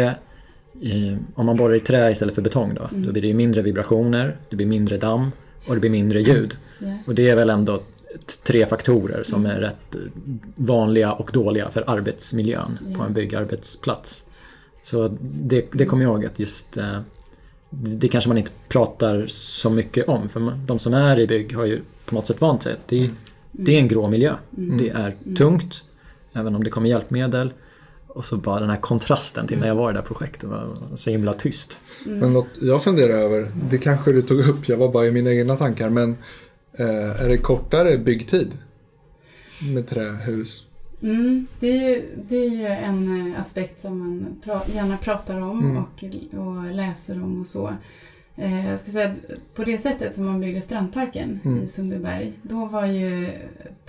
[0.83, 3.07] eh, om man borrar i trä istället för betong då, Mm.
[3.07, 5.31] då blir det mindre vibrationer, det blir mindre damm
[5.67, 6.57] och det blir mindre ljud.
[6.79, 6.87] Ja.
[7.07, 7.81] Och det är väl ändå
[8.43, 9.97] tre faktorer som är rätt
[10.57, 13.07] vanliga och dåliga för arbetsmiljön på Ja.
[13.07, 14.25] en byggarbetsplats.
[14.83, 16.99] Så det, det kommer jag ihåg att just eh,
[17.71, 21.65] det, kanske man inte pratar så mycket om för de som är i bygg har
[21.65, 22.77] ju på något sätt vant sig.
[22.89, 23.11] Det,
[23.53, 24.35] det är en grå miljö.
[24.59, 24.79] Mm.
[24.79, 25.85] Det är tungt,
[26.33, 27.53] även om det kommer hjälpmedel.
[28.07, 30.77] Och så bara den här kontrasten till när jag var i det här projektet var
[30.95, 31.81] så himla tyst.
[32.05, 35.33] Men något jag funderar över, det kanske du tog upp, jag var bara i mina
[35.33, 36.17] egna tankar, men
[36.75, 38.59] är det kortare byggtid
[39.75, 40.67] med trähus?
[41.03, 45.41] Mm, det, är ju, det är ju en eh, aspekt som man pra- gärna pratar
[45.41, 45.77] om Mm.
[45.77, 46.05] och,
[46.47, 47.75] och läser om och så.
[48.37, 51.63] Eh, jag ska säga att på det sättet som man byggde Strandparken Mm.
[51.63, 53.29] i Sundbyberg, då var ju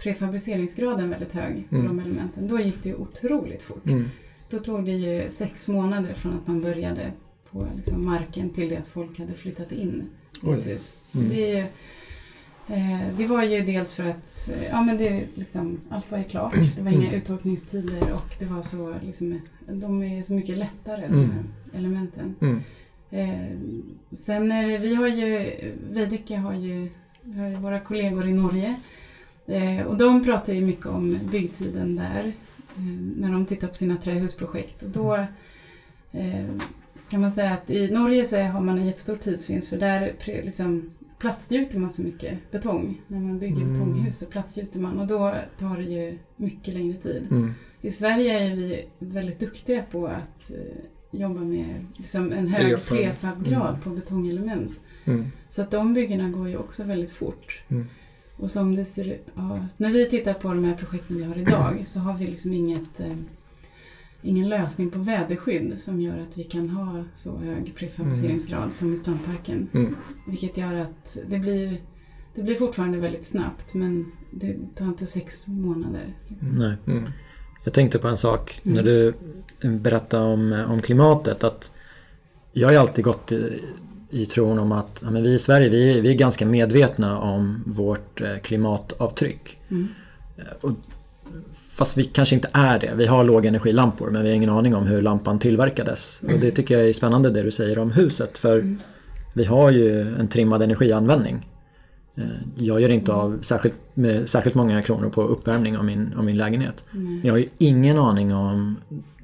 [0.03, 1.87] prefabriceringsgraden väldigt hög på Mm.
[1.87, 2.47] de elementen.
[2.47, 3.85] Då gick det ju otroligt fort.
[3.85, 4.09] Mm.
[4.49, 7.11] Då tog det ju sex månader från att man började
[7.51, 10.03] på liksom marken till det att folk hade flyttat in
[10.47, 10.93] i ett hus.
[11.15, 11.29] Mm.
[11.29, 11.65] Det, är ju, eh,
[13.17, 16.55] det var ju dels för att eh, ja, men det, liksom, allt var ju klart.
[16.75, 17.13] Det var inga Mm.
[17.13, 21.19] uttorkningstider och det var så, liksom, de är så mycket lättare, Mm.
[21.19, 21.43] de här
[21.79, 22.35] elementen.
[22.41, 22.59] Mm.
[23.11, 23.57] Eh,
[24.11, 25.51] sen är det, vi har ju,
[25.89, 26.89] Veidekke har ju,
[27.35, 28.75] har ju våra kollegor i Norge
[29.47, 32.33] Eh, och de pratar ju mycket om byggtiden där
[32.75, 32.81] eh,
[33.17, 34.81] när de tittar på sina trähusprojekt.
[34.81, 35.15] Och då
[36.11, 36.45] eh,
[37.09, 40.89] kan man säga att i Norge så har man en jättestor tidsvinst för där liksom,
[41.23, 43.01] platsgjuter man så mycket betong.
[43.07, 43.73] När man bygger Mm.
[43.73, 47.27] betonghus så platsgjuter man och då tar det ju mycket längre tid.
[47.31, 47.53] Mm.
[47.81, 52.97] I Sverige är vi väldigt duktiga på att eh, jobba med liksom, en hög Prefab.
[52.97, 53.81] prefabgrad Mm.
[53.81, 54.71] på betongelement.
[55.05, 55.27] Mm.
[55.49, 57.63] Så att de byggena går ju också väldigt fort.
[57.69, 57.85] Mm.
[58.37, 61.87] Och som det ser ja, när vi tittar på de här projekten vi har idag
[61.87, 63.15] så har vi liksom inget, eh,
[64.23, 68.95] ingen lösning på väderskydd som gör att vi kan ha så hög prefabriceringsgrad som i
[68.95, 69.69] strandparken.
[69.73, 69.95] Mm.
[70.27, 71.81] Vilket gör att det blir,
[72.35, 76.15] det blir fortfarande väldigt snabbt men det tar inte sex månader.
[76.27, 76.49] Liksom.
[76.49, 76.75] Nej.
[76.87, 77.03] Mm.
[77.63, 78.75] Jag tänkte på en sak Mm.
[78.75, 79.13] när du
[79.79, 81.43] berättade om, om klimatet.
[81.43, 81.71] Att
[82.51, 83.61] jag har alltid gått i,
[84.09, 87.63] i tron om att ja, men vi i Sverige vi, vi är ganska medvetna om
[87.65, 89.57] vårt eh, klimatavtryck.
[89.69, 89.87] Mm.
[90.61, 90.71] Och,
[91.73, 92.93] fast vi kanske inte är det.
[92.95, 96.21] Vi har lågenergilampor men vi har ingen aning om hur lampan tillverkades.
[96.23, 98.37] Och det tycker jag är spännande det du säger om huset.
[98.37, 98.77] För Mm.
[99.33, 101.49] vi har ju en trimmad energianvändning.
[102.15, 102.23] Eh,
[102.55, 106.37] Jag gör inte av särskilt, med särskilt många kronor på uppvärmning av min, av min
[106.37, 106.83] lägenhet.
[106.91, 108.75] Men jag har ju ingen aning om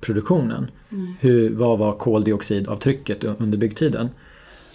[0.02, 0.68] produktionen.
[1.20, 4.10] Hur, vad var koldioxidavtrycket under byggtiden?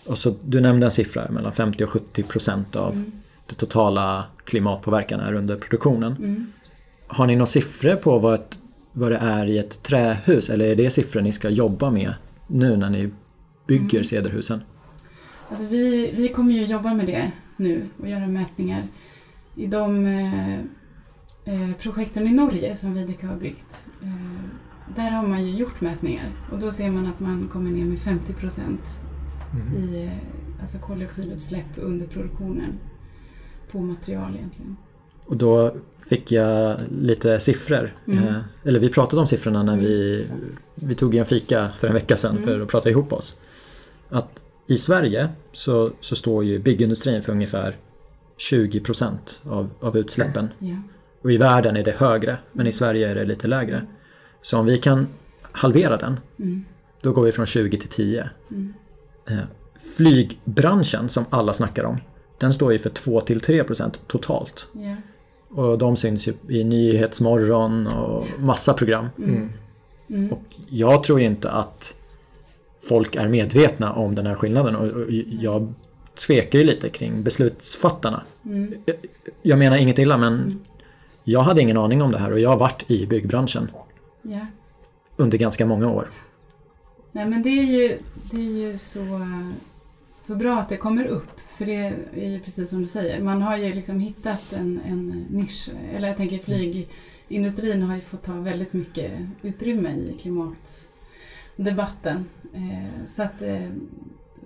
[0.07, 3.13] Och så, du nämnde en siffra mellan 50 och 70 procent av Mm.
[3.47, 6.13] det totala klimatpåverkan är under produktionen.
[6.19, 6.47] Mm.
[7.15, 8.59] Har ni några siffror på vad, ett,
[8.93, 10.51] vad det är i ett trähus?
[10.51, 12.15] Eller är det siffror ni ska jobba med
[12.47, 13.11] nu när ni
[13.67, 14.05] bygger Mm.
[14.05, 14.61] cederhusen?
[15.49, 18.83] Alltså vi, vi kommer ju jobba med det nu och göra mätningar.
[19.57, 20.55] I de eh,
[21.45, 24.09] eh, projekten i Norge som Veidekke har byggt, eh,
[24.97, 27.99] där har man ju gjort mätningar och då ser man att man kommer ner med
[27.99, 29.01] 50 procent
[29.53, 29.73] Mm.
[29.77, 32.79] i eh, alltså koldioxidutsläpp under produktionen
[33.73, 34.77] på material egentligen.
[35.27, 35.75] Och då
[36.09, 37.97] fick jag lite siffror.
[38.09, 38.25] Mm.
[38.29, 38.35] Eh,
[38.65, 39.85] Eller vi pratade om siffrorna när Mm.
[39.85, 40.27] vi,
[40.75, 42.45] vi tog en fika för en vecka sedan Mm.
[42.45, 43.37] för att prata ihop oss.
[44.09, 47.77] Att i Sverige så, så står ju byggindustrin för ungefär
[48.39, 50.49] 20% av, av utsläppen.
[50.59, 50.77] Ja.
[51.23, 53.87] Och i världen är det högre, men i Sverige är det lite lägre.
[54.43, 55.07] Så om vi kan
[55.43, 56.65] halvera den, Mm.
[57.03, 58.31] då går vi från 20 till 10.
[58.51, 58.75] Mm.
[59.29, 59.39] Eh,
[59.97, 61.97] Flygbranschen som alla snackar om,
[62.39, 64.69] den står ju för 2-3% totalt.
[64.73, 64.97] Ja.
[65.55, 69.07] Och de syns ju i Nyhetsmorgon och massa program.
[69.19, 69.51] Mm.
[70.09, 70.33] Mm.
[70.33, 71.95] Och jag tror inte att
[72.89, 74.87] folk är medvetna om den här skillnaden och
[75.41, 75.75] jag
[76.27, 78.23] tvekar ju lite kring beslutsfattarna.
[78.45, 78.75] Mm.
[79.43, 80.59] Jag menar inget illa men Mm.
[81.25, 83.71] jag hade ingen aning om det här och jag har varit i byggbranschen
[84.23, 84.47] Ja.
[85.17, 86.09] under ganska många år.
[87.13, 87.99] Nej men det är ju,
[88.31, 89.01] det är ju så,
[90.27, 91.41] så bra att det kommer upp.
[91.47, 93.23] För det är ju precis som du säger.
[93.23, 95.69] Man har ju liksom hittat en, en nisch.
[95.93, 102.25] Eller jag tänker flygindustrin har ju fått ta väldigt mycket utrymme i klimatdebatten.
[102.55, 103.61] Eh, Så att eh,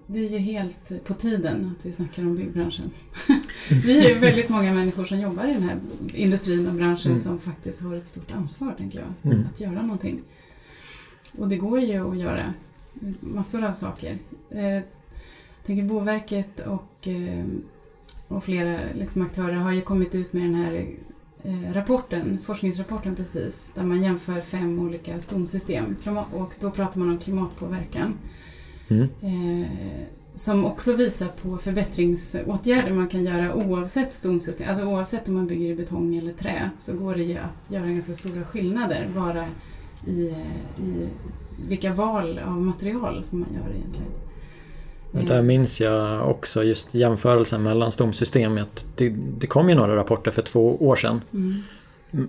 [0.06, 2.90] det är ju helt på tiden att vi snackar om byggbranschen.
[3.70, 5.78] Vi är ju väldigt många människor som jobbar i den här
[6.14, 7.18] industrin och branschen Mm.
[7.18, 9.46] som faktiskt har ett stort ansvar, tänker jag, Mm.
[9.52, 10.22] att göra någonting.
[11.38, 12.54] Och det går ju att göra
[13.20, 14.18] massor av saker.
[15.68, 17.44] Tänker Boverket och, eh,
[18.28, 20.86] och flera liksom aktörer har ju kommit ut med den här
[21.42, 25.96] eh, rapporten, forskningsrapporten precis, där man jämför fem olika stomsystem.
[26.32, 28.14] Och då pratar man om klimatpåverkan.
[28.88, 29.08] Mm.
[29.22, 29.68] Eh,
[30.34, 34.68] som också visar på förbättringsåtgärder man kan göra oavsett stomsystem.
[34.68, 37.86] Alltså oavsett om man bygger i betong eller trä så går det ju att göra
[37.86, 39.48] ganska stora skillnader bara
[40.06, 40.34] i,
[40.82, 41.08] i
[41.68, 44.12] vilka val av material som man gör egentligen.
[45.14, 48.86] Eh, där minns jag också just jämförelsen mellan stomsystemet.
[48.96, 51.20] Det, det kom ju några rapporter för två år sedan.
[51.32, 51.62] Mm,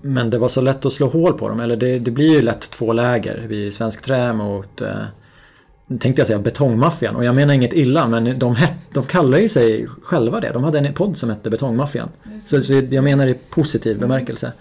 [0.02, 1.60] Men det var så lätt att slå hål på dem.
[1.60, 3.46] Eller det, det blir ju lätt två läger.
[3.48, 5.04] Vi Svensk Trä mot eh,
[6.00, 7.16] tänkte jag säga betongmaffian.
[7.16, 10.52] Och jag menar inget illa men de, het, de kallar ju sig själva det.
[10.52, 12.10] De hade en podd som hette Betongmaffian.
[12.42, 14.52] Så, så jag menar i positiv bemärkelse.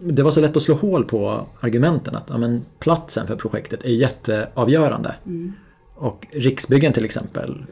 [0.00, 3.84] Det var så lätt att slå hål på argumenten att ja, men platsen för projektet
[3.84, 5.14] är jätteavgörande.
[5.26, 5.52] mm,
[5.94, 7.64] Och Riksbyggen till exempel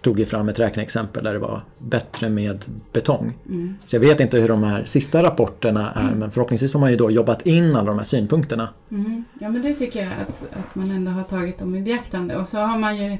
[0.00, 3.32] tog ju fram ett räkneexempel där det var bättre med betong.
[3.48, 6.90] mm, Så jag vet inte hur de här sista rapporterna är men förhoppningsvis har man
[6.90, 8.68] ju då jobbat in alla de här synpunkterna.
[8.90, 9.24] mm.
[9.40, 12.36] Ja men det tycker jag att, att man ändå har tagit dem i beaktande.
[12.36, 13.18] Och så har man ju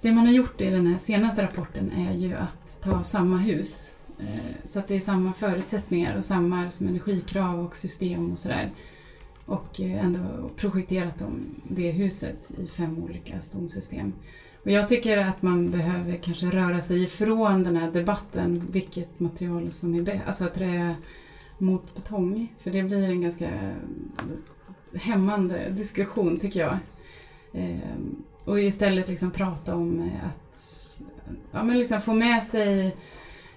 [0.00, 3.92] Det man har gjort i den här senaste rapporten är ju att ta samma hus
[4.18, 4.26] eh,
[4.64, 8.70] så att det är samma förutsättningar och samma liksom, energikrav och system och sådär.
[9.46, 14.12] Och eh, ändå projekterat om det huset i fem olika stomsystem.
[14.64, 19.72] Och jag tycker att man behöver kanske röra sig ifrån den här debatten, vilket material
[19.72, 20.94] som är bäst, alltså trä
[21.58, 22.54] mot betong.
[22.58, 23.48] För det blir en ganska
[24.94, 26.78] hämmande diskussion tycker jag.
[27.52, 31.02] Ehm, och istället liksom prata om att
[31.52, 32.96] ja, men liksom få med sig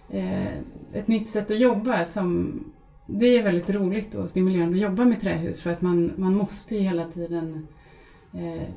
[0.10, 0.58] eh,
[0.94, 2.60] ett nytt sätt att jobba som
[3.12, 6.76] det är väldigt roligt och stimulerande att jobba med trähus för att man, man måste
[6.76, 7.68] ju hela tiden
[8.34, 8.68] eh,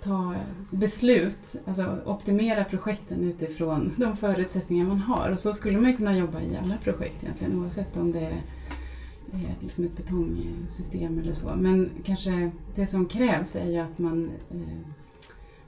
[0.00, 0.34] ta
[0.70, 5.30] beslut, alltså optimera projekten utifrån de förutsättningar man har.
[5.30, 9.84] Och så skulle man kunna jobba i alla projekt egentligen oavsett om det är liksom
[9.84, 11.52] ett betongsystem eller så.
[11.56, 14.88] Men kanske det som krävs är ju att man, eh,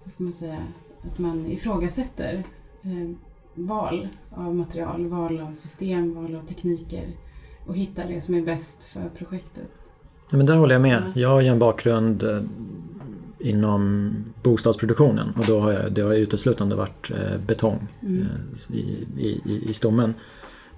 [0.03, 0.59] vad ska man säga,
[1.03, 2.45] att man ifrågasätter
[2.83, 3.11] eh,
[3.55, 7.13] val av material, val av system, val av tekniker
[7.67, 9.69] och hittar det som är bäst för projektet.
[10.31, 11.03] Ja, men där håller jag med.
[11.15, 12.41] Jag har ju en bakgrund eh,
[13.39, 18.23] inom bostadsproduktionen och då har jag, det har uteslutande varit eh, betong mm.
[18.23, 20.15] Eh, i, i, i stommen.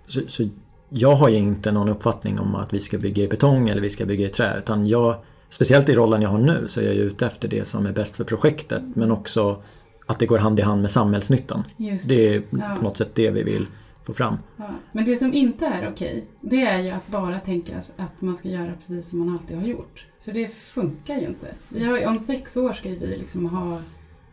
[0.07, 0.49] Så, så,
[0.89, 3.91] jag har ju inte någon uppfattning om att vi ska bygga i betong eller vi
[3.91, 5.17] ska bygga i trä utan jag,
[5.49, 8.17] speciellt i rollen jag har nu, så är jag ute efter det som är bäst
[8.17, 9.63] för projektet men också
[10.07, 11.65] att det går hand i hand med samhällsnyttan.
[11.77, 12.09] Just.
[12.09, 12.77] Det är ja.
[12.77, 13.67] på något sätt det vi vill
[14.09, 14.39] få fram.
[14.57, 14.65] Ja.
[14.93, 18.49] Men det som inte är okej, det är ju att bara tänka att man ska
[18.49, 20.07] göra precis som man alltid har gjort.
[20.21, 21.47] För det funkar ju inte.
[21.87, 23.81] Har, om sex år ska vi liksom ha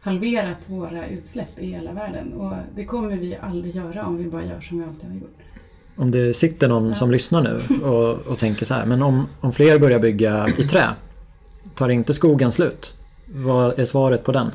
[0.02, 4.46] halverat våra utsläpp i hela världen och det kommer vi aldrig göra om vi bara
[4.46, 5.38] gör som vi alltid har gjort.
[5.96, 6.96] Om det sitter någon ja.
[6.96, 10.64] som lyssnar nu och, och tänker så här, men om, om fler börjar bygga i
[10.64, 10.90] trä,
[11.76, 12.94] tar inte skogen slut?
[13.26, 14.52] Vad är svaret på den?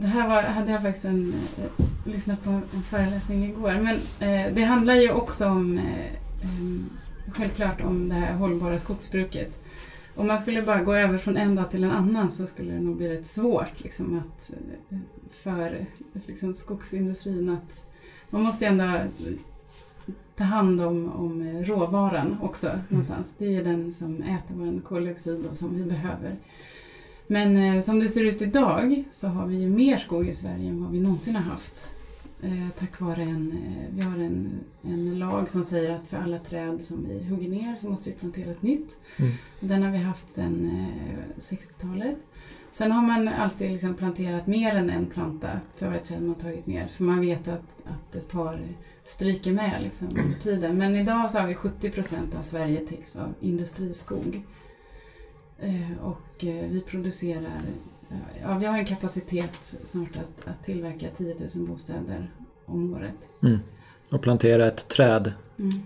[0.00, 3.72] Det här var, hade jag faktiskt en, eh, lyssnat på en föreläsning igår.
[3.72, 9.58] Men eh, det handlar ju också om, eh, självklart om det här hållbara skogsbruket.
[10.14, 12.80] Om man skulle bara gå över från en dag till en annan så skulle det
[12.80, 14.52] nog bli rätt svårt liksom, att,
[15.30, 15.86] för
[16.26, 17.80] liksom, skogsindustrin att
[18.30, 19.00] man måste ändå
[20.36, 23.34] ta hand om, om råvaran också någonstans.
[23.38, 26.36] Det är den som äter vår koldioxid och som vi behöver.
[27.26, 30.68] Men eh, som det ser ut idag så har vi ju mer skog i Sverige
[30.68, 31.94] än vad vi någonsin har haft.
[32.42, 36.38] Eh, tack vare en, eh, vi har en, en lag som säger att för alla
[36.38, 38.96] träd som vi hugger ner så måste vi plantera ett nytt.
[39.18, 39.32] Mm.
[39.60, 42.16] Den har vi haft sedan eh, 60-talet.
[42.70, 46.66] Sen har man alltid liksom planterat mer än en planta för varje träd man tagit
[46.66, 48.68] ner för man vet att, att ett par
[49.04, 50.78] stryker med liksom, under tiden.
[50.78, 54.42] Men idag så har vi 70 procent av Sverige täcks av industriskog.
[55.60, 57.62] Eh, och eh, vi producerar,
[58.42, 62.30] ja, vi har en kapacitet snart att, att tillverka 10 000 bostäder
[62.66, 63.28] om året.
[63.42, 63.58] Mm.
[64.10, 65.82] Och plantera ett träd, mm.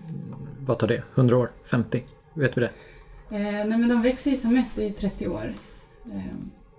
[0.59, 1.03] vad tar det?
[1.15, 1.51] 100 år?
[1.63, 2.03] 50?
[2.33, 2.71] Vet vi det?
[3.29, 5.53] Eh, nej men de växer ju som mest i 30 år.
[6.05, 6.35] Eh,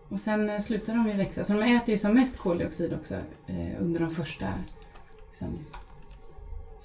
[0.09, 1.45] och sen eh, slutar de ju växa.
[1.45, 3.15] Så de äter ju som mest koldioxid också
[3.47, 4.47] eh, under de första
[5.27, 5.59] liksom,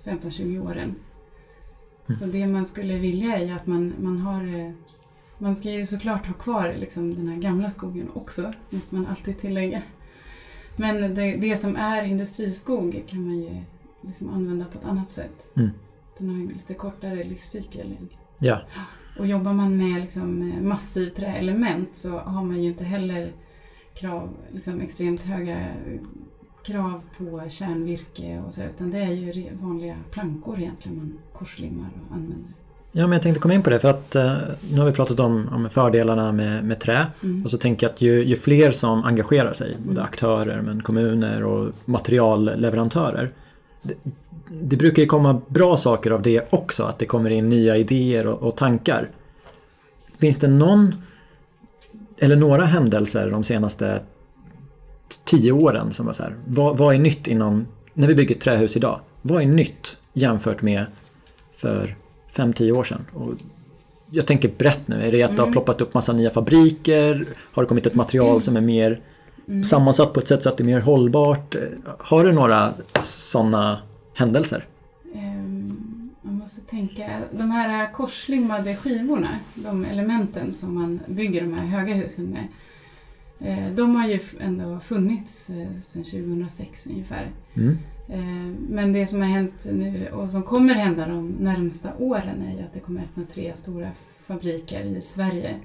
[0.04, 0.80] 15-20 åren.
[0.80, 0.96] Mm.
[2.20, 4.74] Så det man skulle vilja är ju att man, man har
[5.38, 9.38] man ska ju såklart ha kvar liksom, den här gamla skogen också, måste man alltid
[9.38, 9.82] tillägga.
[10.76, 13.62] Men det, det som är industriskog kan man ju
[14.02, 15.48] liksom använda på ett annat sätt.
[15.56, 15.70] Mm.
[16.18, 17.98] Den har ju lite kortare livscykel.
[18.40, 18.62] Ja.
[19.20, 23.34] Och jobbar man med liksom massiv träelement så har man ju inte heller
[23.94, 25.58] krav, liksom extremt höga
[26.66, 32.16] krav på kärnvirke och så utan det är ju vanliga plankor egentligen man korslimmar och
[32.16, 32.52] använder.
[32.98, 34.38] Ja, men jag tänkte komma in på det för att eh,
[34.72, 37.44] nu har vi pratat om, om fördelarna med, med trä mm.
[37.44, 39.88] och så tänker jag att ju, ju fler som engagerar sig, mm.
[39.88, 43.30] både aktörer, men kommuner och materialleverantörer.
[43.82, 43.94] Det,
[44.50, 48.28] det, brukar ju komma bra saker av det också, att det kommer in nya idéer
[48.28, 49.10] och, och tankar.
[50.20, 50.96] Finns det någon
[52.18, 54.00] eller några händelser de senaste
[55.26, 58.78] tio åren som var så här, vad, vad är nytt inom, när vi bygger trähus
[58.78, 60.86] idag, vad är nytt jämfört med
[61.56, 61.96] för
[62.38, 63.06] 5-10 år sedan.
[63.14, 63.34] Och
[64.12, 65.08] jag tänker brett nu.
[65.08, 65.52] Är det att det har mm.
[65.52, 67.26] ploppat upp massa nya fabriker?
[67.52, 69.00] Har det kommit ett material som är mer
[69.48, 69.64] mm.
[69.64, 71.56] sammansatt på ett sätt så att det är mer hållbart?
[72.00, 73.82] Har du några sådana
[74.14, 74.66] händelser?
[75.14, 77.10] Um, jag måste tänka.
[77.32, 82.48] De här korslimmade skivorna, de elementen som man bygger de här höga husen med.
[83.40, 87.32] Eh, de har ju ändå funnits eh, sedan 2006 ungefär.
[87.54, 87.78] Mm.
[88.10, 92.58] Eh, men det som har hänt nu och som kommer hända de närmsta åren är
[92.58, 93.92] ju att det kommer öppna tre stora
[94.22, 95.56] fabriker i Sverige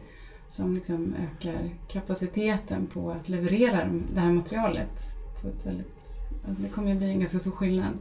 [0.49, 5.01] som liksom ökar kapaciteten på att leverera det här materialet.
[5.43, 7.99] På ett väldigt, alltså det kommer att bli en ganska stor skillnad.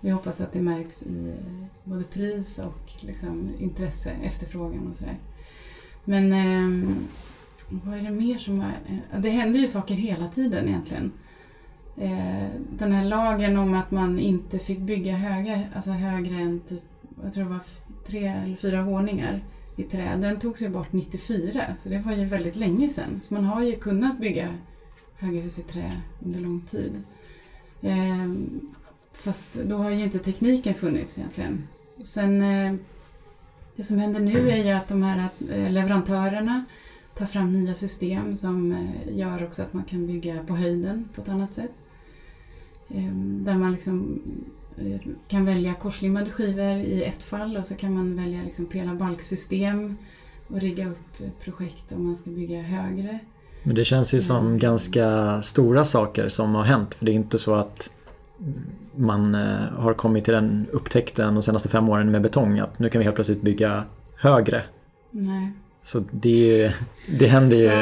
[0.00, 1.34] Vi hoppas att det märks i
[1.84, 5.18] både pris och liksom intresse, efterfrågan och sådär.
[6.04, 7.08] Men ehm,
[7.68, 9.02] vad är det mer som är...
[9.18, 11.12] Det händer ju saker hela tiden egentligen.
[12.00, 12.46] Eh,
[12.78, 16.82] Den här lagen om att man inte fick bygga höga, alltså högre än typ,
[17.22, 17.62] jag tror det var
[18.06, 19.44] tre eller fyra våningar
[19.76, 23.20] i trä, den togs ju bort 94, så det var ju väldigt länge sedan.
[23.20, 24.48] Så man har ju kunnat bygga
[25.18, 26.92] höga hus i trä under lång tid.
[27.82, 28.28] Eh,
[29.12, 31.62] Fast då har ju inte tekniken funnits egentligen.
[32.02, 32.74] Sen eh,
[33.76, 36.64] det som händer nu är ju att de här eh, leverantörerna
[37.14, 41.20] tar fram nya system som eh, gör också att man kan bygga på höjden på
[41.22, 41.72] ett annat sätt.
[42.90, 44.20] Eh, Där man liksom
[44.76, 48.94] eh, kan välja korslimmade skivor i ett fall och så kan man välja liksom pela
[48.94, 49.96] balksystem
[50.48, 53.18] och rigga upp projekt om man ska bygga högre.
[53.62, 54.58] Men det känns ju som Mm.
[54.58, 56.94] ganska stora saker som har hänt.
[56.94, 57.90] För det är inte så att
[58.96, 62.88] man eh, har kommit till den upptäckten de senaste fem åren med betong att nu
[62.88, 63.82] kan vi helt plötsligt bygga
[64.16, 64.62] högre.
[65.10, 65.52] Nej.
[65.82, 66.70] Så det, ju,
[67.18, 67.62] det händer ju...
[67.64, 67.80] Ja.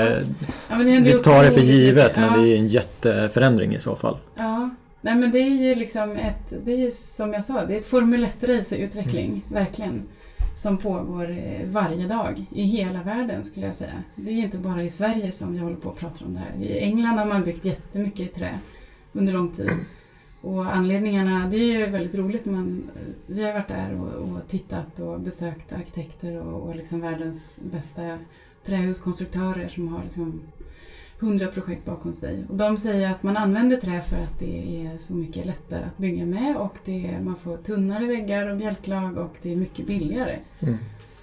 [0.69, 2.37] Ja, det händer ju Vi tar det för givet men Ja.
[2.41, 4.17] det är en jätteförändring i så fall.
[4.35, 4.71] Ja,
[5.07, 7.79] nej men det är ju liksom ett, det är ju som jag sa, det är
[7.79, 10.03] ett Formel 1-race i utveckling, verkligen.
[10.55, 14.03] Som pågår eh, varje dag i hela världen skulle jag säga.
[14.15, 16.63] Det är inte bara i Sverige som vi håller på att prata om det här.
[16.63, 18.59] I England har man byggt jättemycket i trä
[19.13, 19.71] under lång tid.
[20.41, 22.91] Och anledningarna, det är ju väldigt roligt, man,
[23.27, 28.19] vi har varit där och, och tittat och besökt arkitekter och, och liksom världens bästa
[28.67, 30.43] trähuskonstruktörer som har liksom
[31.21, 32.45] hundra projekt bakom sig.
[32.49, 35.99] Och de säger att man använder trä för att det är så mycket lättare att
[35.99, 39.87] bygga med och det är, man får tunnare väggar och bjälklag och det är mycket
[39.87, 40.39] billigare.
[40.61, 40.79] Mm.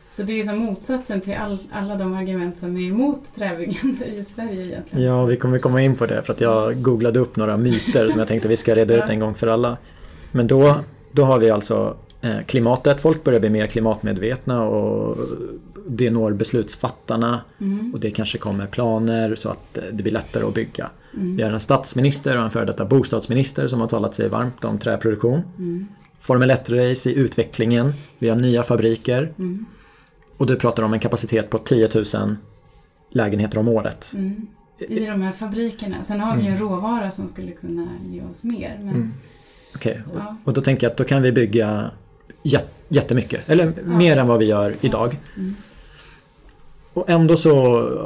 [0.10, 4.24] Så det är som motsatsen till all, alla de argument som är emot träbyggande i
[4.24, 5.06] Sverige egentligen.
[5.06, 8.20] Ja, vi kommer komma in på det för att jag googlade upp några myter som
[8.20, 9.78] jag tänkte vi ska reda ut en gång för alla.
[10.32, 10.76] Men då,
[11.12, 15.18] då har vi alltså eh, klimatet, folk börjar bli mer klimatmedvetna och
[15.88, 20.44] det når beslutsfattarna Mm, och det kanske kommer planer så att eh, det blir lättare
[20.44, 20.90] att bygga.
[21.14, 24.66] mm, Vi har en statsminister och en före detta bostadsminister som har talat sig varmt
[24.66, 25.42] om träproduktion.
[25.58, 25.88] mm,
[26.20, 27.92] Formel 1-race i utvecklingen.
[28.20, 29.32] Vi har nya fabriker.
[29.38, 29.66] mm,
[30.38, 32.36] Och du pratar om en kapacitet på 10 000
[33.10, 34.12] lägenheter om året.
[34.16, 34.48] mm.
[34.80, 36.02] I de här fabrikerna.
[36.02, 38.78] Sen har vi ju en råvara som skulle kunna ge oss mer.
[38.80, 39.14] Men, Mm.
[39.76, 41.92] Okej, ja, och då tänker jag att då kan vi bygga
[42.44, 43.50] jät- jättemycket.
[43.50, 43.98] Eller Ja.
[43.98, 45.18] mer än vad vi gör idag.
[45.38, 45.56] Mm.
[46.94, 47.54] Och ändå så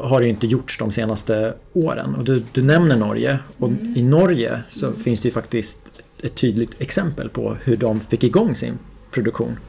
[0.04, 2.16] har det inte gjorts de senaste åren.
[2.16, 3.40] Och du, du nämner Norge.
[3.58, 3.98] Och Mm.
[3.98, 5.80] i Norge så finns det ju faktiskt
[6.24, 8.80] ett tydligt exempel på hur de fick igång sin
[9.12, 9.60] produktion.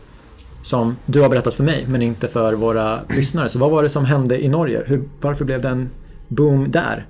[0.62, 3.48] Som du har berättat för mig men inte för våra lyssnare.
[3.48, 4.82] Så vad var det som hände i Norge?
[4.86, 5.90] Hur, varför blev det en
[6.28, 7.06] boom där?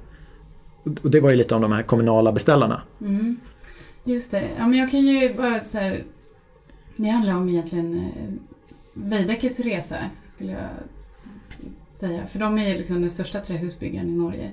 [1.02, 2.82] Och det var ju lite om de här kommunala beställarna.
[3.00, 3.36] Mm.
[4.04, 4.42] Just det.
[4.58, 6.04] Ja, men jag kan ju bara så här,
[6.96, 8.02] Det handlar om egentligen eh,
[8.94, 9.96] Veidekkes resa,
[10.28, 10.68] skulle jag
[11.98, 12.26] säga.
[12.26, 14.50] För de är ju liksom den största trähusbyggaren i Norge.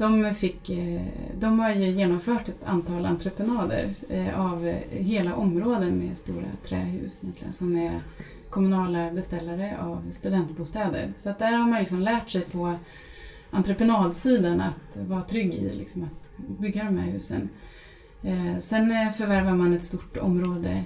[0.00, 1.02] De, fick, eh,
[1.38, 7.22] de har ju genomfört ett antal entreprenader eh, av eh, hela områden med stora trähus
[7.22, 8.00] egentligen, som är
[8.50, 11.12] kommunala beställare av studentbostäder.
[11.16, 12.74] Så att där har man liksom lärt sig på
[13.50, 17.48] entreprenadsidan att vara trygg i liksom att bygga de här husen.
[18.58, 20.84] Sen förvärvar man ett stort område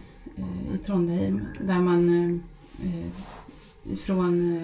[0.74, 2.42] i Trondheim där man
[3.92, 4.58] från ifrån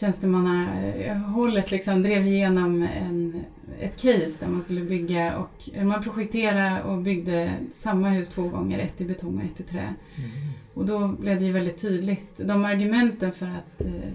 [0.00, 3.44] tjänstemannahållet liksom drev igenom en,
[3.80, 8.78] ett case där man skulle bygga och man projekterade och byggde samma hus två gånger,
[8.78, 9.94] ett i betong och ett i trä.
[10.74, 12.40] Och då blev det ju väldigt tydligt.
[12.44, 14.10] De argumenten för att eh,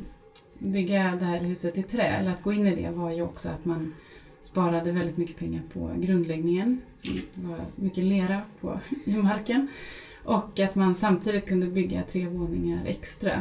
[0.60, 3.50] bygga det här huset i trä, eller att gå in i det, var ju också
[3.50, 3.94] att man
[4.40, 6.82] sparade väldigt mycket pengar på grundläggningen.
[7.04, 9.68] Det var mycket lera på, i marken.
[10.24, 13.32] Och att man samtidigt kunde bygga tre våningar extra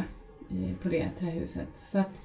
[0.49, 1.69] eh, på det trähuset.
[1.73, 2.19] Så att,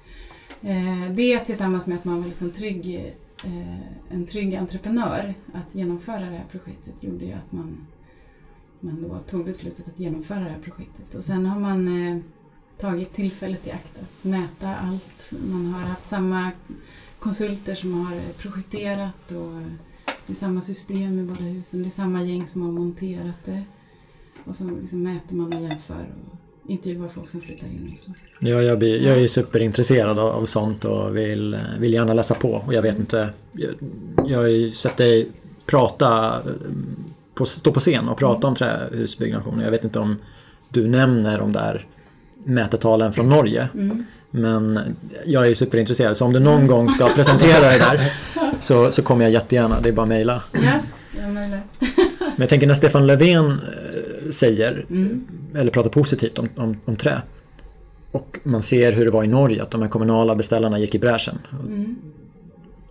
[0.61, 3.79] Eh, det tillsammans med att man var liksom trygg, eh,
[4.09, 7.87] en trygg entreprenör att genomföra det här projektet gjorde ju att man,
[8.79, 11.15] man då tog beslutet att genomföra det här projektet.
[11.15, 12.17] Och sen har man eh,
[12.77, 15.31] tagit tillfället i akt att mäta allt.
[15.51, 16.51] Man har haft samma
[17.19, 19.61] konsulter som har projekterat och
[20.25, 21.81] det är samma system i båda husen.
[21.81, 23.63] Det är samma gäng som har monterat det.
[24.45, 28.11] Och så liksom mäter man och jämför och intervjuar folk som flyttar in och så.
[28.39, 32.63] Ja, jag, blir, jag är superintresserad av, sånt och vill, vill gärna läsa på.
[32.67, 33.71] Och jag vet inte, jag,
[34.27, 35.29] jag har ju sett dig
[35.65, 36.41] prata,
[37.33, 39.59] på, stå på scen och prata om trähusbyggnation.
[39.59, 40.17] Jag vet inte om
[40.69, 41.85] du nämner de där
[42.43, 43.69] mätetalen från Norge.
[43.73, 44.05] Mm.
[44.31, 44.79] Men
[45.25, 48.11] jag är ju superintresserad så om du någon gång ska presentera det där
[48.59, 49.81] så, så kommer jag jättegärna.
[49.81, 50.43] Det är bara att mejla.
[50.51, 50.59] Ja,
[51.21, 51.61] jag mejlar.
[52.19, 55.25] Men jag tänker när Stefan Löfven eh, säger Mm.
[55.55, 57.21] Eller pratar positivt om, om, om trä.
[58.11, 60.99] Och man ser hur det var i Norge, att de här kommunala beställarna gick i
[60.99, 61.39] bräschen.
[61.67, 61.95] Mm.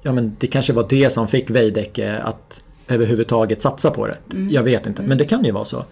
[0.03, 4.19] ja men det kanske var det som fick Veidekke att överhuvudtaget satsa på det.
[4.33, 4.51] Mm.
[4.51, 5.85] Jag vet inte, men det kan ju vara så.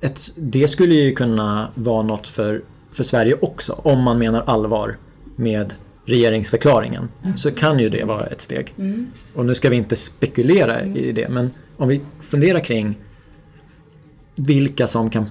[0.00, 4.96] Ett, det skulle ju kunna vara något för, för Sverige också om man menar allvar
[5.36, 5.74] med
[6.04, 7.08] regeringsförklaringen.
[7.36, 8.74] Så kan ju det vara ett steg.
[8.78, 9.06] Mm.
[9.34, 12.96] Och nu ska vi inte spekulera i det men om vi funderar kring
[14.36, 15.30] vilka som kan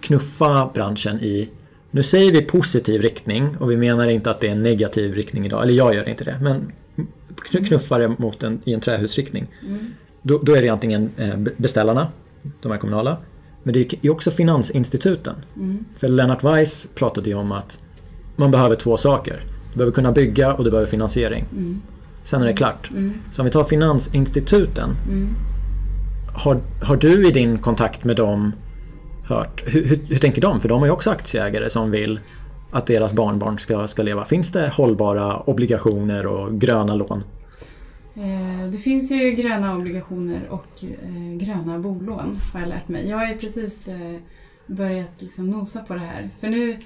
[0.00, 1.48] knuffa branschen i
[1.90, 5.46] nu säger vi positiv riktning och vi menar inte att det är en negativ riktning
[5.46, 6.72] idag, eller jag gör inte det, men
[7.66, 9.46] knuffar det mot en, i en trähusriktning.
[9.66, 9.86] Mm.
[10.22, 12.08] Då, då är det antingen eh, beställarna,
[12.62, 13.16] de här kommunala,
[13.62, 15.34] men det är också finansinstituten.
[15.56, 15.84] Mm.
[15.96, 17.78] För Lennart Weiss pratade ju om att
[18.36, 19.42] man behöver två saker.
[19.72, 21.44] Du behöver kunna bygga och du behöver finansiering.
[21.52, 21.80] Mm.
[22.24, 22.90] Sen är det klart.
[22.90, 23.14] Mm.
[23.30, 24.90] Så om vi tar finansinstituten.
[26.34, 28.52] Har, har du i din kontakt med dem
[29.24, 30.60] hört, hur, hur, hur tänker de?
[30.60, 32.20] För de har ju också aktieägare som vill
[32.70, 34.24] att deras barnbarn ska, ska leva.
[34.24, 37.24] Finns det hållbara obligationer och gröna lån?
[38.14, 43.08] Eh, det finns ju gröna obligationer och eh, gröna bolån har jag lärt mig.
[43.08, 44.16] Jag har ju precis eh,
[44.66, 46.30] börjat liksom nosa på det här.
[46.38, 46.78] För nu,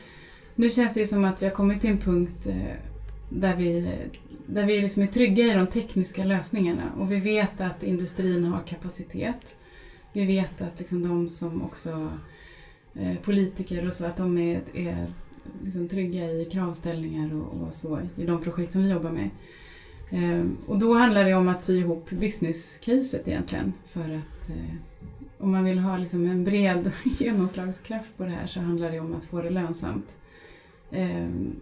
[0.54, 2.48] nu känns det ju som att vi har kommit till en punkt
[3.28, 3.88] där vi,
[4.46, 8.62] där vi liksom är trygga i de tekniska lösningarna och vi vet att industrin har
[8.66, 9.56] kapacitet.
[10.12, 12.10] Vi vet att liksom de som också
[12.94, 15.06] eh, politiker och så, att de är, är
[15.62, 19.30] liksom trygga i kravställningar och, och så i de projekt som vi jobbar med.
[20.10, 23.72] Ehm, och då handlar det om att sy ihop business-caset egentligen.
[23.84, 24.74] För att eh,
[25.38, 29.14] om man vill ha liksom en bred genomslagskraft på det här så handlar det om
[29.14, 30.16] att få det lönsamt.
[30.90, 31.56] Ehm,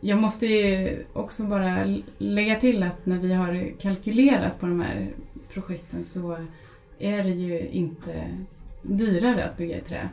[0.00, 5.14] jag måste ju också bara lägga till att när vi har kalkylerat på de här
[5.48, 6.38] projekten så
[6.98, 8.30] är det ju inte
[8.82, 10.08] dyrare att bygga i trä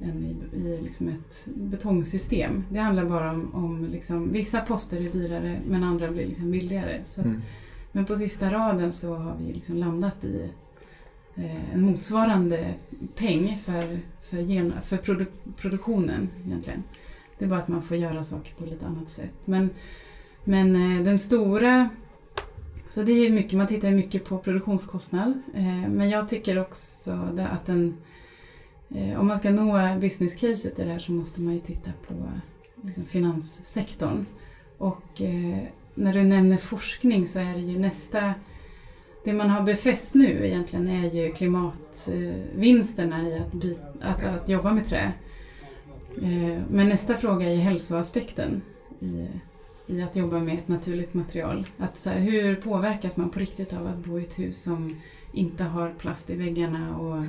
[0.00, 2.64] än i, i liksom ett betongsystem.
[2.70, 7.00] Det handlar bara om, om liksom, vissa poster är dyrare men andra blir liksom billigare.
[7.04, 7.42] Så att, Mm.
[7.92, 10.50] Men på sista raden så har vi liksom landat i
[11.34, 12.74] eh, en motsvarande
[13.16, 15.26] peng för, för, gen, för produ,
[15.56, 16.82] produktionen egentligen.
[17.40, 19.34] Det är bara att man får göra saker på lite annat sätt.
[19.44, 19.70] Men,
[20.44, 21.88] men eh, den stora
[22.88, 25.42] så det är mycket, man tittar ju mycket på produktionskostnad.
[25.54, 27.10] Eh, men jag tycker också
[27.52, 27.96] att den,
[28.88, 31.90] eh, om man ska nå business caset i det här så måste man ju titta
[32.08, 32.14] på
[32.82, 34.26] liksom, finanssektorn.
[34.78, 35.20] Och
[35.94, 38.34] när du nämner forskning så är det ju nästa
[39.24, 44.72] det man har befäst nu egentligen är ju klimatvinsterna i att, by, att, att jobba
[44.72, 45.12] med trä.
[46.16, 48.62] Eh, Men nästa fråga är hälsoaspekten
[49.00, 49.26] i,
[49.86, 51.66] i att jobba med ett naturligt material.
[51.78, 54.96] Att så här, hur påverkas man på riktigt av att bo i ett hus som
[55.32, 57.24] inte har plast i väggarna och,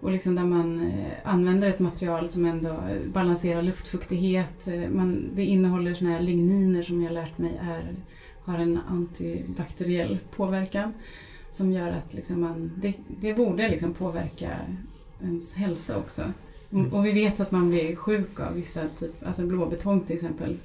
[0.00, 2.76] och liksom där man eh, använder ett material som ändå
[3.12, 4.68] balanserar luftfuktighet.
[4.68, 7.94] Eh, Man, det innehåller såna här ligniner som jag lärt mig är,
[8.44, 10.92] har en antibakteriell påverkan
[11.50, 14.50] som gör att liksom man, det, det borde liksom påverka
[15.22, 16.22] ens hälsa också.
[16.72, 16.92] Mm.
[16.92, 20.56] Och vi vet att man blir sjuk av vissa typ, alltså blåbetong till exempel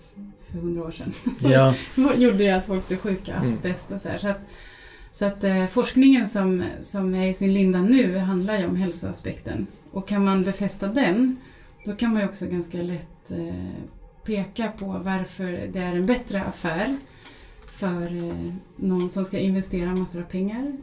[0.51, 1.11] för hundra år sedan.
[1.39, 1.73] Ja,
[2.15, 4.17] gjorde ju att folk blev sjuka, asbest och så här.
[4.17, 4.41] Så att,
[5.11, 9.67] så att eh, forskningen som, som är i sin linda nu handlar ju om hälsoaspekten.
[9.91, 11.37] Och kan man befästa den,
[11.85, 13.83] då kan man ju också ganska lätt eh,
[14.25, 16.97] peka på varför det är en bättre affär
[17.67, 20.77] för eh, någon som ska investera massor av pengar.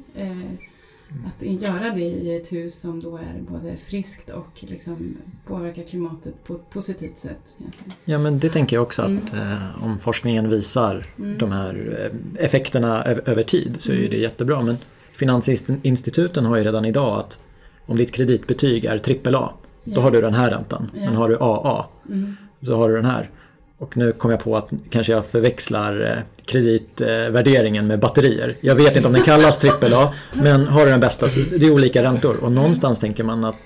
[1.10, 1.16] Eh,
[1.54, 6.44] att göra det i ett hus som då är både friskt och liksom påverkar klimatet
[6.44, 7.56] på ett positivt sätt.
[7.60, 7.92] Egentligen.
[8.04, 9.52] ja men det tänker jag också att Mm.
[9.52, 11.38] eh, om forskningen visar Mm.
[11.38, 11.98] de här
[12.36, 14.10] eh, effekterna över, över tid så är Mm.
[14.10, 14.62] det jättebra.
[14.62, 14.76] Men
[15.12, 17.44] finansinstituten har ju redan idag att
[17.86, 19.52] om ditt kreditbetyg är AAA
[19.84, 20.00] då Ja.
[20.00, 20.90] har du den här räntan.
[20.94, 21.00] Ja.
[21.04, 22.36] Men har du AA Mm.
[22.62, 23.30] så har du den här.
[23.78, 28.54] Och nu kom jag på att kanske jag förväxlar eh, kreditvärderingen med batterier.
[28.60, 31.70] Jag vet inte om den kallas AAA men har du den bästa så det är
[31.72, 32.36] olika räntor.
[32.44, 33.56] Och någonstans tänker man att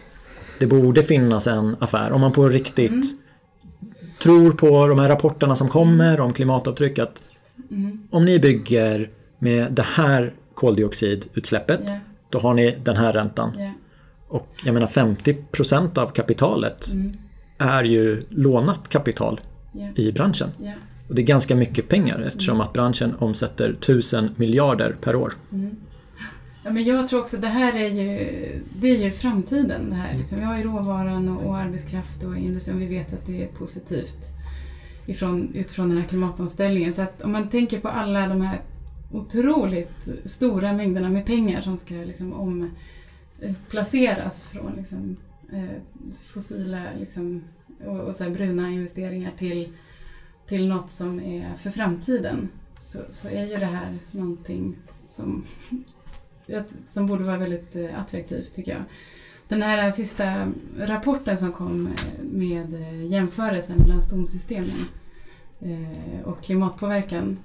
[0.61, 3.03] det borde finnas en affär om man på riktigt Mm.
[4.23, 7.23] tror på de här rapporterna som kommer om klimatavtryck att
[7.71, 8.09] Mm.
[8.11, 11.99] om ni bygger med det här koldioxidutsläppet Ja,
[12.31, 13.53] då har ni den här räntan.
[13.59, 13.73] ja.
[14.29, 17.13] Och jag menar 50% av kapitalet Mm.
[17.59, 19.41] är ju lånat kapital
[19.73, 20.51] Ja, i branschen.
[20.59, 20.73] ja.
[21.09, 25.33] Och det är ganska mycket pengar eftersom att branschen omsätter 1000 miljarder per år.
[25.53, 25.77] Mm.
[26.65, 28.29] Ja, men jag tror också det här är ju,
[28.81, 29.91] det är ju framtiden.
[29.91, 30.19] Det här.
[30.19, 33.43] Liksom, vi har ju råvaran och, och arbetskraft och industri och vi vet att det
[33.43, 34.31] är positivt
[35.07, 36.93] ifrån, utifrån den här klimatomställningen.
[36.93, 38.61] Så att om man tänker på alla de här
[39.13, 42.71] otroligt stora mängderna med pengar som ska liksom om,
[43.41, 43.53] eh,
[44.53, 45.17] från liksom,
[45.53, 45.83] eh,
[46.33, 47.45] fossila liksom,
[47.87, 49.73] och, och så här bruna investeringar till,
[50.47, 52.49] till något som är för framtiden.
[52.79, 54.77] så, så är ju det här någonting
[55.09, 55.45] som,
[56.85, 58.83] som borde vara väldigt eh, attraktivt tycker jag.
[59.49, 62.73] Den här eh, sista rapporten som kom eh, med
[63.07, 64.85] jämförelsen mellan stomsystemen
[66.25, 67.39] och klimatpåverkan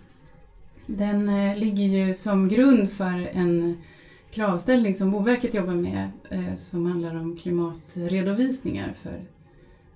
[0.86, 1.26] den
[1.60, 3.78] ligger ju som grund för en
[4.32, 6.10] kravställning som Boverket jobbar med
[6.56, 9.22] som handlar om klimatredovisningar för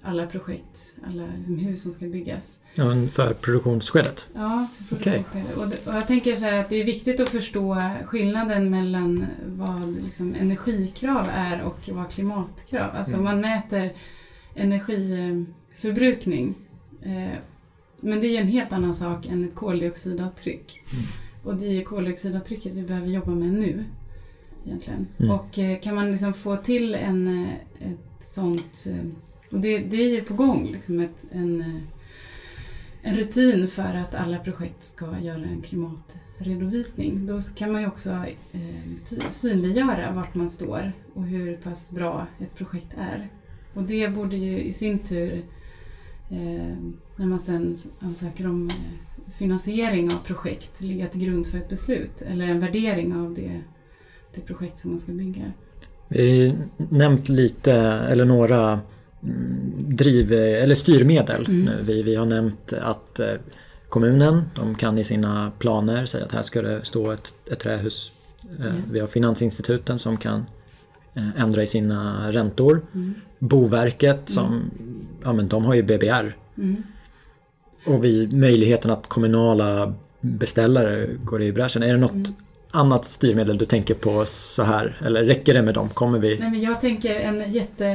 [0.08, 2.60] alla projekt, alla liksom hus som ska byggas.
[2.76, 4.30] Ja, för produktionsskedet?
[4.34, 5.58] Ja, för produktionsskedet.
[5.58, 5.66] Okay.
[5.66, 10.01] Och, och, jag tänker så här att det är viktigt att förstå skillnaden mellan vad
[10.03, 12.95] liksom energikrav är och vad klimatkrav.
[12.95, 13.24] Alltså mm.
[13.24, 13.93] man mäter
[14.55, 16.55] energiförbrukning
[17.01, 17.38] eh,
[17.99, 20.82] men det är ju en helt annan sak än ett koldioxidavtryck.
[20.91, 21.03] Mm.
[21.43, 23.84] Och det är ju koldioxidavtrycket vi behöver jobba med nu.
[24.66, 25.08] Egentligen.
[25.18, 25.32] Mm.
[25.32, 27.49] Och eh, kan man liksom få till en, eh,
[27.91, 28.88] ett sånt
[29.52, 31.82] och det, det är ju på gång, liksom ett, en, eh,
[33.02, 37.26] en rutin för att alla projekt ska göra en klimatredovisning.
[37.26, 38.10] Då kan man ju också
[38.52, 43.30] eh, synliggöra vart man står och hur pass bra ett projekt är.
[43.74, 45.45] Och det borde ju i sin tur,
[46.30, 46.76] eh,
[47.16, 52.22] när man sen ansöker om eh, finansiering av projekt, ligga till grund för ett beslut
[52.22, 53.62] eller en värdering av det,
[54.36, 55.52] det projekt som man ska bygga.
[56.08, 56.58] Vi har
[56.98, 58.80] nämnt lite, eller några
[59.78, 61.45] driv eller styrmedel.
[61.47, 61.74] Mm.
[61.82, 63.34] Vi, vi har nämnt att eh,
[63.89, 68.11] kommunen de kan i sina planer säga att här ska det stå ett, ett trähus.
[68.59, 68.74] Mm.
[68.91, 70.45] Vi har finansinstituten som kan
[71.13, 72.82] eh, ändra i sina räntor.
[72.93, 73.13] Mm.
[73.39, 75.07] Boverket som mm.
[75.24, 76.36] ja, men de har ju BBR.
[76.57, 76.84] Mm.
[77.86, 81.84] Och vi, möjligheten att kommunala beställare går i bräschen.
[81.84, 82.36] Är det något mm
[82.78, 85.01] annat styrmedel du tänker på så här?
[85.05, 85.89] Eller räcker det med dem?
[85.89, 86.39] Kommer vi...
[86.39, 87.86] Nej, men jag tänker en, jätte,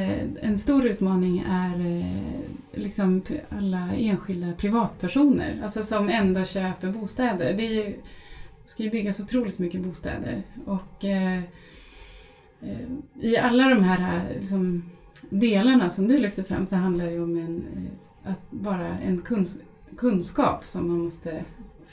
[0.43, 7.55] en stor utmaning är eh, liksom alla enskilda privatpersoner alltså som ändå köper bostäder.
[7.55, 7.95] Det är ju,
[8.65, 11.43] ska ju byggas otroligt mycket bostäder och eh, eh
[13.21, 14.91] i alla de här eh, liksom,
[15.31, 17.65] delarna som du lyfter fram så handlar det om en,
[18.25, 19.23] att bara en
[19.97, 21.45] kunskap som man måste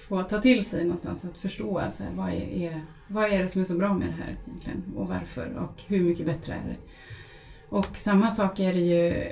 [0.09, 3.61] få ta till sig någonstans, att förstå alltså, vad, är, är, vad är det som
[3.61, 6.77] är så bra med det här egentligen och varför och hur mycket bättre är det.
[7.69, 9.23] Och samma sak är det ju,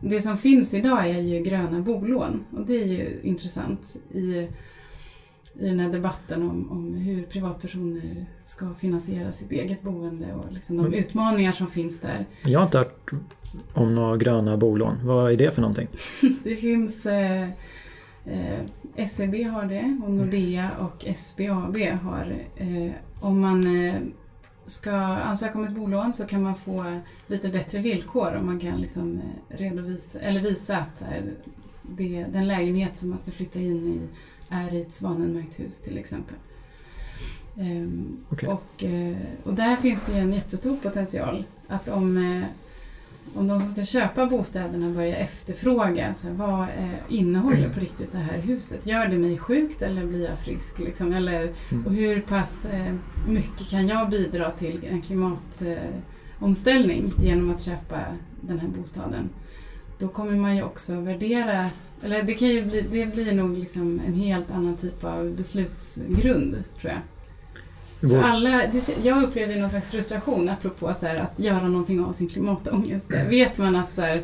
[0.00, 4.48] det som finns idag är ju gröna bolån och det är ju intressant i,
[5.58, 10.76] i den här debatten om, om hur privatpersoner ska finansiera sitt eget boende och liksom
[10.76, 12.26] de utmaningar som finns där.
[12.44, 13.10] Jag har inte hört
[13.74, 14.96] om några gröna bolån.
[15.04, 15.88] Vad är det för någonting?
[16.44, 17.48] det finns eh,
[18.24, 22.34] eh, SEB har det och Nordea och SBAB har.
[22.56, 23.94] Eh, om man eh,
[24.66, 28.80] ska ansöka om ett bolån så kan man få lite bättre villkor om man kan
[28.80, 31.02] liksom eh, redovisa, eller visa att
[31.82, 34.08] det, den lägenhet som man ska flytta in i
[34.48, 36.36] är i ett svanenmärkt hus till exempel.
[37.60, 38.48] Ehm, okay.
[38.48, 38.84] Och,
[39.44, 41.44] och där finns det en jättestor potential.
[41.68, 42.42] Att om
[43.34, 48.12] om de som ska köpa bostäderna börjar efterfråga så här, vad eh, innehåller på riktigt
[48.12, 48.86] det här huset?
[48.86, 50.78] Gör det mig sjukt eller blir jag frisk?
[50.78, 51.12] Liksom?
[51.12, 51.86] Eller, mm.
[51.86, 52.94] Och hur pass eh,
[53.28, 57.98] mycket kan jag bidra till en klimatomställning genom att köpa
[58.40, 59.30] den här bostaden?
[59.98, 61.70] Då kommer man ju också värdera,
[62.02, 66.64] eller det, kan ju bli, det blir nog liksom en helt annan typ av beslutsgrund
[66.78, 67.00] tror jag.
[68.00, 68.62] För alla,
[69.02, 73.12] jag upplever någon slags frustration apropå så här, att göra någonting av sin klimatångest.
[73.12, 73.28] Mm.
[73.28, 74.22] Vet man att så här,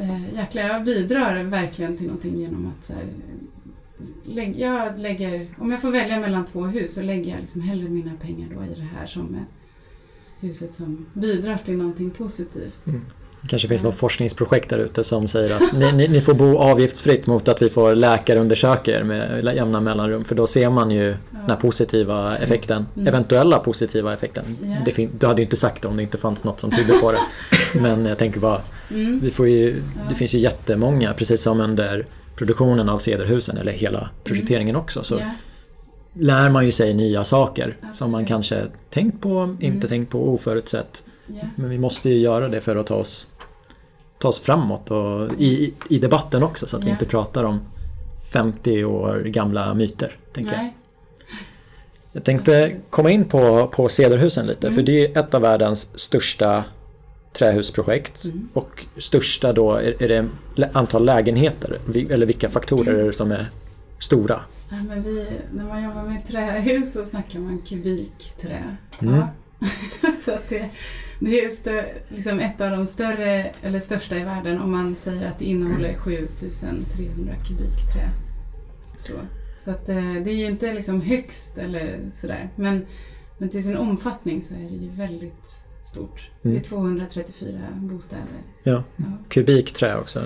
[0.00, 3.04] äh, jäklar, jag bidrar verkligen till någonting genom att så här,
[4.22, 7.88] lägg, jag lägger, om jag får välja mellan två hus så lägger jag liksom hellre
[7.88, 9.36] mina pengar då i det här som
[10.40, 12.86] huset som bidrar till någonting positivt.
[12.86, 13.00] Mm.
[13.46, 17.26] Kanske finns något forskningsprojekt där ute som säger att ni, ni, ni, får bo avgiftsfritt
[17.26, 20.24] mot att vi får läkarundersöka er med jämna mellanrum.
[20.24, 21.16] För då ser man ju ja.
[21.30, 23.08] den här positiva effekten, mm.
[23.08, 24.44] eventuella positiva effekten.
[24.86, 25.06] Ja.
[25.18, 27.18] Du hade ju inte sagt det om det inte fanns något som tyder på det.
[27.80, 28.60] Men jag tänker bara,
[28.90, 29.20] mm.
[29.20, 34.10] vi får ju, det finns ju jättemånga, precis som under produktionen av Cederhusen eller hela
[34.24, 34.82] projekteringen mm.
[34.82, 35.02] också.
[35.02, 35.20] Så
[36.12, 37.96] lär man ju sig nya saker Absolut.
[37.96, 39.88] som man kanske tänkt på, inte mm.
[39.88, 41.04] tänkt på, oförutsett.
[41.30, 41.46] Yeah.
[41.56, 43.26] Men vi måste ju göra det för att ta oss,
[44.18, 46.86] ta oss framåt och i, i debatten också så att yeah.
[46.86, 47.60] vi inte pratar om
[48.32, 50.16] 50 år gamla myter.
[50.32, 50.72] Tänker jag.
[52.12, 54.74] jag tänkte komma in på, på Cederhusen lite mm.
[54.74, 56.64] för det är ett av världens största
[57.32, 58.48] trähusprojekt mm.
[58.52, 60.28] och största då är, är det
[60.72, 61.78] antal lägenheter
[62.10, 63.46] eller vilka faktorer är det som är
[63.98, 64.40] stora?
[64.68, 68.76] Men vi, när man jobbar med trähus så snackar man kubikträ.
[69.02, 69.14] Mm.
[69.14, 69.28] Ja.
[70.18, 70.70] så att det,
[71.20, 75.26] det är stö, liksom ett av de större, eller största i världen om man säger
[75.26, 78.10] att det innehåller 7300 kubik trä.
[78.98, 79.12] Så.
[79.58, 82.50] Så att, eh, det är ju inte liksom högst eller sådär.
[82.56, 82.86] Men,
[83.38, 86.30] men till sin omfattning så är det ju väldigt stort.
[86.42, 86.56] Mm.
[86.56, 88.24] Det är 234 bostäder.
[88.62, 88.82] Ja.
[88.96, 89.04] Ja.
[89.28, 90.22] Kubikträ också.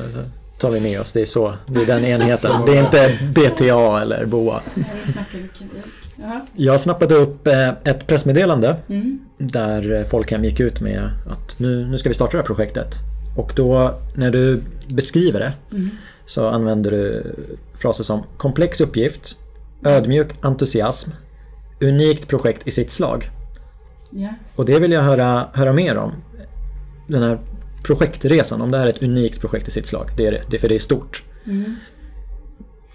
[0.59, 1.13] Tar vi med oss.
[1.13, 1.55] Det är så.
[1.67, 2.67] Det är den enheten.
[2.67, 4.61] Det är inte BTA eller BOA.
[5.03, 5.85] Snackar vi kubik?
[6.23, 6.41] Jaha.
[6.57, 9.19] Jag snappade upp eh, ett pressmeddelande Mm.
[9.39, 12.95] där Folkhem gick ut med att nu, nu ska vi starta det här projektet.
[13.37, 15.91] Och då när du beskriver det Mm.
[16.27, 17.35] så använder du
[17.75, 19.37] fraser som komplex uppgift,
[19.85, 21.11] ödmjuk entusiasm,
[21.81, 23.31] unikt projekt i sitt slag.
[24.11, 24.29] Ja.
[24.57, 26.13] Och det vill jag höra, höra mer om.
[27.07, 27.39] Den här
[27.83, 30.11] projektresan, om det här är ett unikt projekt i sitt slag.
[30.17, 31.23] Det är det, det är för det är stort.
[31.47, 31.77] Mm.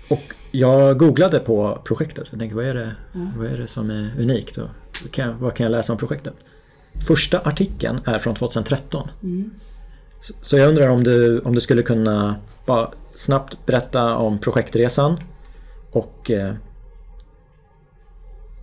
[0.09, 2.27] Och jag googlade på projektet.
[2.31, 3.19] Jag tänkte, vad är det, Ja.
[3.37, 4.57] vad är det som är unikt?
[4.57, 4.67] Och
[5.11, 6.33] kan, jag- vad kan jag läsa om projektet?
[7.07, 9.07] Första artikeln är från 2013.
[9.23, 9.51] Mm.
[10.21, 12.35] Så- Så jag undrar om du, om du skulle kunna
[12.65, 15.17] bara snabbt berätta om projektresan
[15.91, 16.53] och eh,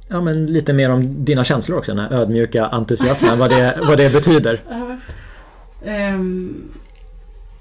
[0.08, 3.98] ja, men lite mer om dina känslor också, den här ödmjuka entusiasmen, vad det, vad
[3.98, 4.60] det betyder.
[5.86, 6.72] Um,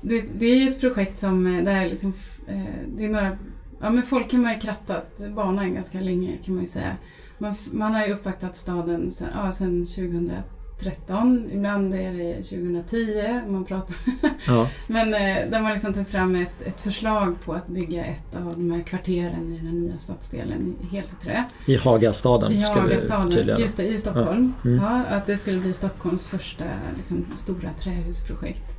[0.02, 2.14] det, det är ju ett projekt som eh, det är, liksom,
[2.48, 2.58] eh,
[2.98, 3.38] det är några,
[3.84, 6.98] ja men folk har ju krattat banan ganska länge kan man ju säga.
[7.38, 13.66] Man, man har ju uppvaktat staden sen, ja, sen 2013, ibland är det 2010, man
[13.66, 13.96] pratar
[14.48, 18.36] Ja, Men eh, där man liksom tog fram ett, ett förslag på att bygga ett
[18.36, 21.44] av de här kvarteren i den här nya stadsdelen helt i trä.
[21.66, 24.54] I Hagastaden I Hagastaden, just det, i Stockholm.
[24.66, 24.84] Mm.
[24.84, 26.66] Ja, att det skulle bli Stockholms första
[26.98, 28.73] liksom, stora trähusprojekt.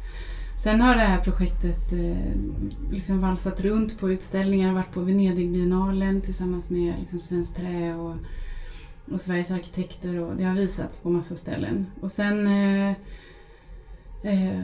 [0.57, 2.35] Sen har det här projektet eh,
[2.91, 8.17] liksom valsat runt på utställningar, varit på Venedigbiennalen tillsammans med liksom, Svenskt Trä och,
[9.13, 11.87] och Sveriges arkitekter och det har visats på massa ställen.
[12.01, 12.91] Och sen eh,
[14.23, 14.63] eh,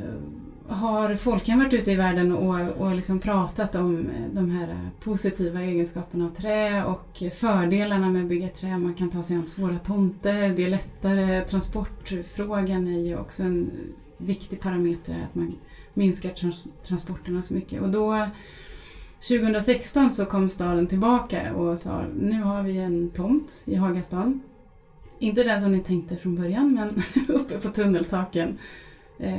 [0.69, 5.63] har folken varit ute i världen och, och liksom pratat om eh, de här positiva
[5.63, 8.79] egenskaperna av trä och fördelarna med att bygga trä.
[8.79, 11.45] Man kan ta sig an svåra tomter, det är lättare.
[11.45, 13.71] Transportfrågan är ju också en
[14.17, 15.55] viktig parameter, att man
[15.95, 17.83] minskar trans- transporterna så mycket.
[17.83, 18.27] Och då
[19.29, 24.41] 2016 så kom staden tillbaka och sa nu har vi en tomt i Hagastan.
[25.19, 27.03] Inte den som ni tänkte från början, men
[27.37, 28.59] uppe på tunneltaken.
[29.19, 29.35] Eh,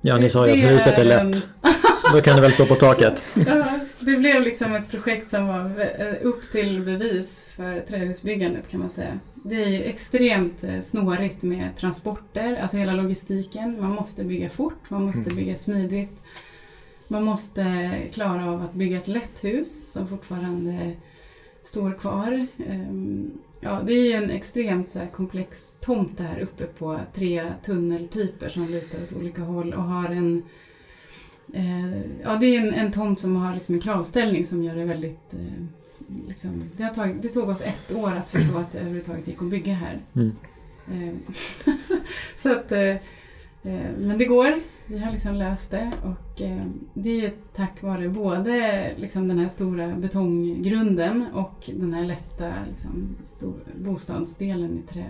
[0.00, 1.48] Ja, ni sa ju att huset är lätt.
[2.12, 3.24] Då kan det väl stå på taket.
[3.46, 3.64] Ja,
[4.00, 8.90] det blev liksom ett projekt som var eh, upp till bevis för trähusbyggandet kan man
[8.90, 9.18] säga.
[9.34, 13.76] Det är ju extremt eh, snårigt med transporter, alltså hela logistiken.
[13.80, 15.36] Man måste bygga fort, man måste Mm.
[15.36, 16.20] bygga smidigt.
[17.08, 20.92] Man måste klara av att bygga ett lätt hus som fortfarande
[21.62, 22.46] står kvar.
[22.68, 23.30] Ehm,
[23.60, 28.48] Ja, det är ju en extremt så här, komplex tomt där uppe på tre tunnelpiper
[28.48, 30.42] som lutar åt olika håll och har en
[31.54, 34.84] Eh, ja, det är en, en tomt som har liksom en kravställning som gör det
[34.84, 35.34] väldigt...
[35.34, 35.64] Eh,
[36.28, 39.50] liksom, det, tagit, det tog oss ett år att förstå att det överhuvudtaget gick att
[39.50, 40.00] bygga här.
[40.14, 40.32] Mm.
[40.92, 41.14] Eh,
[42.34, 42.70] så att,
[43.98, 44.60] men det går.
[44.86, 46.42] Vi har liksom löst det och
[46.94, 53.16] det är tack vare både liksom den här stora betonggrunden och den här lätta liksom,
[53.22, 55.06] stor, bostadsdelen i trä.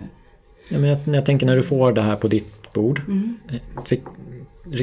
[0.69, 3.01] Ja, men jag, jag tänker när du får det här på ditt bord.
[3.07, 3.37] Mm.
[3.85, 4.01] Fick,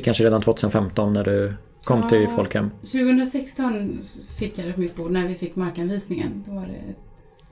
[0.05, 1.53] kanske redan 2015 när du
[1.85, 2.09] kom Ja.
[2.09, 2.71] till Folkhem.
[2.83, 3.99] 2016
[4.39, 6.45] fick jag det på mitt bord när vi fick markanvisningen.
[6.47, 6.95] Då var det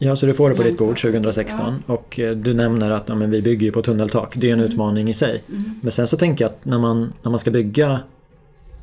[0.03, 0.99] Ja, så du får det på ditt bord Långt.
[1.01, 4.35] 2016 och eh, du nämner att ja, men vi bygger ju på tunneltak.
[4.37, 4.71] Det är en Mm.
[4.73, 5.43] utmaning i sig.
[5.49, 5.63] Mm.
[5.83, 8.01] Men sen så tänker jag att när man, när man ska bygga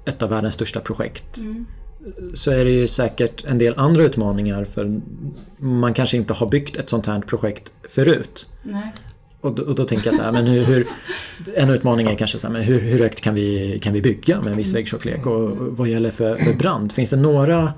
[0.06, 1.66] ett av världens största projekt Mm.
[2.34, 5.02] så är det ju säkert en del andra utmaningar för
[5.58, 8.48] man kanske inte har byggt ett sånt här projekt förut.
[8.64, 8.94] Nej.
[9.42, 10.88] Och då, och då tänker jag så här, men hur, hur,
[11.56, 14.38] en utmaning är kanske så här, men hur, hur högt kan vi, kan vi bygga
[14.42, 16.92] med en viss väggtjocklek och, och vad gäller för, för brand?
[16.92, 17.74] Finns det några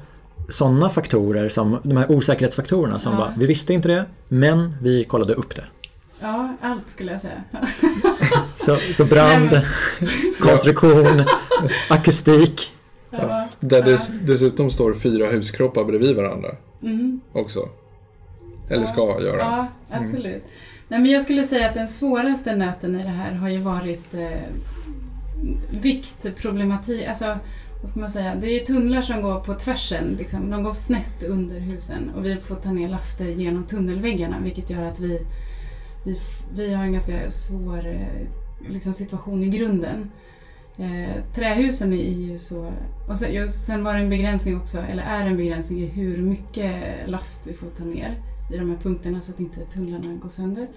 [0.50, 3.18] sådana faktorer, som, de här osäkerhetsfaktorerna som Ja.
[3.18, 5.64] bara, vi visste inte det, men vi kollade upp det.
[6.22, 7.44] Ja, allt skulle jag säga.
[8.56, 9.66] Så, så brand, Nej,
[10.40, 11.24] konstruktion,
[11.90, 12.72] akustik.
[13.12, 13.48] Ja.
[13.60, 16.50] Där dess, dessutom står fyra huskroppar bredvid varandra
[16.84, 17.22] Mm.
[17.34, 17.70] också.
[18.70, 18.88] Eller Ja.
[18.88, 19.38] ska göra.
[19.40, 20.44] Ja, absolut.
[20.90, 24.14] Nej, men jag skulle säga att den svåraste nöten i det här har ju varit
[24.14, 24.50] eh,
[25.70, 27.08] viktproblematik.
[27.08, 27.38] Alltså,
[27.82, 28.36] vad ska man säga?
[28.36, 30.16] Det är tunnlar som går på tvärsen.
[30.18, 30.50] Liksom.
[30.50, 34.84] De går snett under husen och vi får ta ner laster genom tunnelväggarna vilket gör
[34.84, 35.22] att vi,
[36.06, 36.16] vi,
[36.54, 38.28] vi har en ganska svår eh,
[38.70, 40.12] liksom, situation i grunden.
[40.78, 42.72] Eh, trähusen är ju så...
[43.10, 46.22] Och sen, just, sen var det en begränsning också, eller är en begränsning i hur
[46.22, 46.74] mycket
[47.06, 50.68] last vi får ta ner i de här punkterna så att inte tunnlarna går sönder.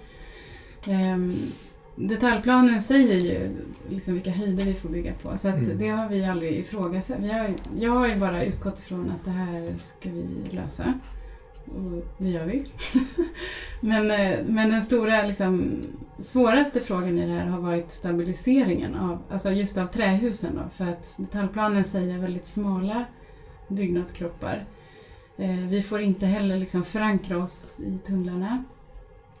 [0.87, 1.35] Ehm,
[1.95, 3.51] detaljplanen säger ju
[3.89, 5.77] liksom vilka höjder vi får bygga på så Mm.
[5.77, 7.17] det har vi aldrig ifrågasatt.
[7.19, 10.93] Vi har, jag har ju bara utgått från att det här ska vi lösa.
[11.65, 12.63] och det gör vi.
[13.81, 15.71] men, eh, men den stora, liksom,
[16.19, 20.55] svåraste frågan i det här har varit stabiliseringen av, alltså just av trähusen.
[20.55, 23.05] Då, för att detaljplanen säger väldigt smala
[23.67, 24.65] byggnadskroppar.
[25.37, 28.63] Eh, vi får inte heller liksom förankra oss i tunnlarna.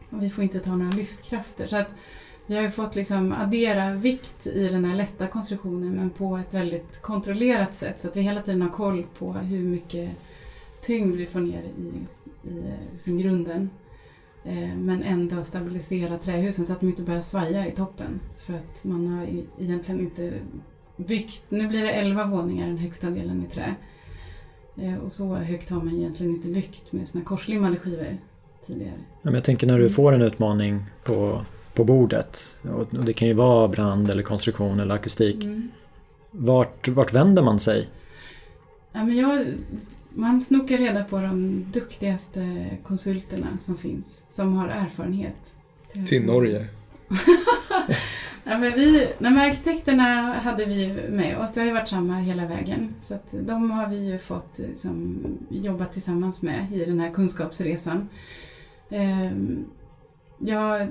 [0.09, 1.65] Och vi får inte ta några lyftkrafter.
[1.65, 1.89] Så att
[2.45, 6.53] vi har ju fått liksom addera vikt i den här lätta konstruktionen men på ett
[6.53, 10.11] väldigt kontrollerat sätt så att vi hela tiden har koll på hur mycket
[10.81, 11.91] tyngd vi får ner i,
[12.49, 13.69] i eh, liksom grunden.
[14.43, 18.19] Eh, men ändå stabilisera trähusen så att de inte börjar svaja i toppen.
[18.37, 20.33] För att man har e-, egentligen inte
[20.97, 23.75] byggt, nu blir det 11 våningar den högsta delen i trä.
[24.77, 28.17] Eh, och så högt har man egentligen inte byggt med såna korslimmade skivor
[28.61, 28.93] tidigare.
[28.97, 33.27] Ja, men jag tänker när du får en utmaning på, på bordet och det kan
[33.27, 35.43] ju vara brand eller konstruktion eller akustik.
[35.43, 35.71] Mm.
[36.31, 37.89] Vart, vart vänder man sig?
[38.91, 39.45] Ja, men jag,
[40.09, 45.55] man snokar reda på de duktigaste konsulterna som finns, som har erfarenhet.
[46.07, 46.67] Till Norge?
[48.43, 52.45] ja, men vi, nej, arkitekterna hade vi med oss, det har ju varit samma hela
[52.45, 52.95] vägen.
[52.99, 55.17] Så att de har vi ju fått eh, liksom,
[55.49, 58.09] jobba tillsammans med i den här kunskapsresan.
[58.89, 59.65] Ehm,
[60.37, 60.87] ja,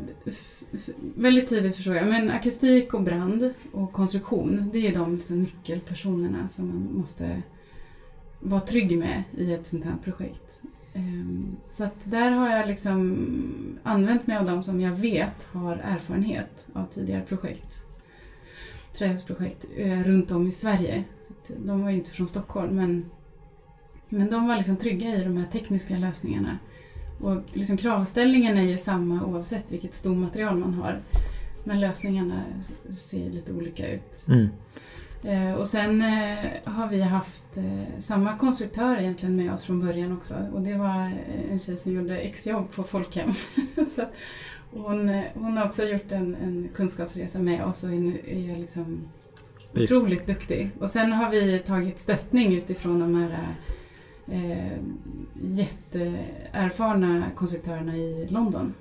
[1.15, 6.49] väldigt tidigt förstår jag, men akustik och brand och konstruktion, det är de liksom nyckelpersonerna
[6.49, 7.43] som man måste
[8.41, 10.61] vara trygg med i ett sånt här projekt.
[10.95, 15.77] Ehm, så att där har jag liksom använt mig av de som jag vet har
[15.77, 17.83] erfarenhet av tidigare projekt.
[18.93, 21.05] Trähusprojekt eh, runt om i Sverige.
[21.21, 23.11] Så de var ju inte från Stockholm men,
[24.09, 26.59] men de var liksom trygga i de här tekniska lösningarna.
[27.21, 31.03] Och liksom kravställningen är ju samma oavsett vilket stomaterial man har.
[31.65, 32.43] Men lösningarna
[32.91, 34.25] ser lite olika ut.
[34.29, 34.49] Mm.
[35.25, 40.13] Eh, och sen eh, har vi haft eh, samma konstruktör egentligen med oss från början
[40.13, 41.13] också och det var
[41.51, 43.33] en tjej som gjorde exjobb på Folkhem.
[43.87, 44.03] så
[44.71, 49.09] hon, hon har också gjort en, en kunskapsresa med oss och är, är liksom
[49.75, 50.71] otroligt duktig.
[50.81, 53.39] Och sen har vi tagit stöttning utifrån de här
[54.31, 54.73] eh,
[55.43, 58.75] jätteerfarna konstruktörerna i London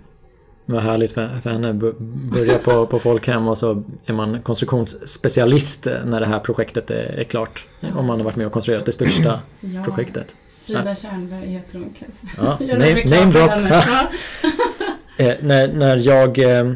[0.71, 1.73] vad härligt för, för henne.
[1.73, 7.23] Börja på, på Folkhem och så är man konstruktionsspecialist när det här projektet är, är
[7.23, 7.65] klart.
[7.95, 9.83] Om man har varit med och konstruerat det största ja.
[9.83, 10.35] projektet.
[10.61, 10.95] Frida ja.
[10.95, 12.27] Tjärnberg heter hon kanske.
[12.37, 13.51] Ja, name, name drop.
[15.17, 16.73] eh, när, när jag eh,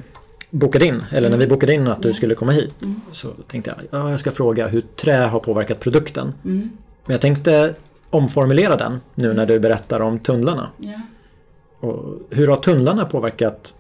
[0.50, 3.02] bokade in, eller när vi bokade in att du skulle komma hit mm.
[3.12, 6.34] så tänkte jag ja, jag ska fråga hur trä har påverkat produkten.
[6.46, 6.70] Mm.
[7.06, 7.76] Men jag tänkte
[8.10, 10.70] omformulera den nu när du berättar om tunnlarna.
[10.78, 11.02] Ja.
[11.80, 13.76] Och hur har tunnlarna påverkat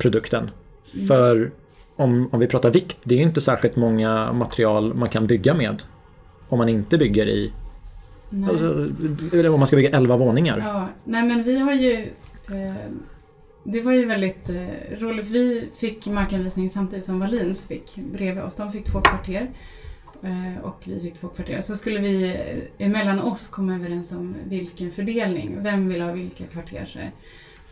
[0.00, 0.50] produkten?
[0.94, 1.06] Mm.
[1.06, 1.50] För
[1.96, 5.54] om, om vi pratar vikt, det är ju inte särskilt många material man kan bygga
[5.54, 5.82] med.
[6.48, 7.52] Om man inte bygger i...
[8.50, 8.88] Alltså,
[9.52, 10.62] om man ska bygga 11 våningar.
[10.66, 11.92] Ja, nej men vi har ju...
[12.46, 12.74] Eh,
[13.64, 15.30] det var ju väldigt eh, roligt.
[15.30, 18.54] Vi fick markanvisning samtidigt som Wallins fick bredvid oss.
[18.54, 19.50] De fick två kvarter.
[20.22, 21.60] Eh, och vi fick två kvarter.
[21.60, 26.44] Så skulle vi eh, emellan oss komma överens om vilken fördelning, vem vill ha vilka
[26.44, 27.12] kvarter.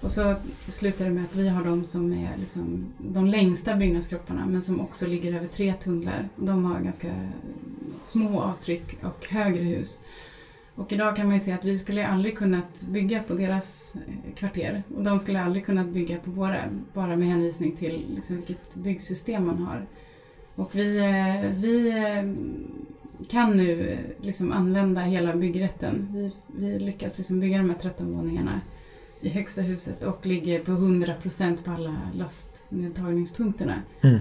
[0.00, 0.34] Och så
[0.68, 4.80] slutar det med att vi har de som är liksom de längsta byggnadskropparna men som
[4.80, 6.28] också ligger över tre tunnlar.
[6.36, 7.14] De har ganska
[8.00, 10.00] små avtryck och högre hus.
[10.74, 14.34] Och idag kan man ju se att vi skulle aldrig kunnat bygga på deras eh,
[14.34, 16.60] kvarter och de skulle aldrig kunnat bygga på våra
[16.94, 19.86] bara med hänvisning till liksom vilket byggsystem man har.
[20.54, 26.08] Och vi, eh, vi eh, kan nu liksom använda hela byggrätten.
[26.12, 28.60] Vi, vi lyckas liksom bygga de här 13 våningarna
[29.20, 33.82] i högsta huset och ligger på 100% på alla lastnedtagningspunkterna.
[34.00, 34.18] Mm.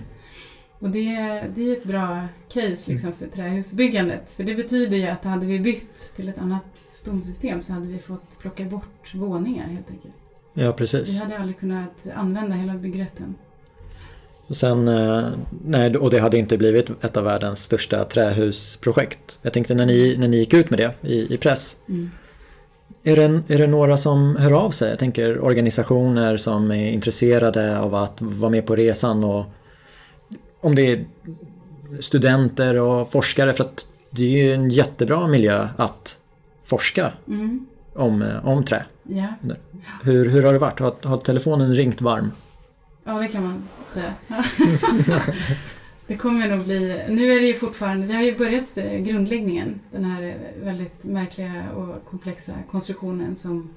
[0.79, 4.29] Och det, det är ett bra case liksom för trähusbyggandet.
[4.29, 7.99] För det betyder ju att hade vi bytt till ett annat stomsystem så hade vi
[7.99, 10.15] fått plocka bort våningar helt enkelt.
[10.53, 11.15] Ja, precis.
[11.15, 13.35] Vi hade aldrig kunnat använda hela byggrätten.
[14.49, 15.29] Sen, eh,
[15.65, 19.39] nej, och det hade inte blivit ett av världens största trähusprojekt.
[19.41, 21.77] Jag tänkte när ni, när ni gick ut med det i, i press.
[21.89, 22.09] Mm.
[23.03, 24.89] Är, det, är det några som hör av sig?
[24.89, 29.45] Jag tänker organisationer som är intresserade av att vara med på resan och
[30.59, 31.05] om det är
[31.99, 36.17] studenter och forskare för att det är ju en jättebra miljö att
[36.63, 37.65] forska mm.
[37.93, 38.85] om, om trä.
[39.03, 39.27] Ja.
[40.03, 40.79] Hur, hur har det varit?
[40.79, 42.31] Har, har telefonen ringt varm?
[43.03, 44.13] Ja, det kan man säga.
[46.07, 47.01] det kommer nog bli...
[47.09, 48.07] Nu är det ju fortfarande...
[48.07, 49.79] Vi har ju börjat eh, grundläggningen.
[49.91, 53.69] Den här eh, väldigt märkliga och komplexa konstruktionen som,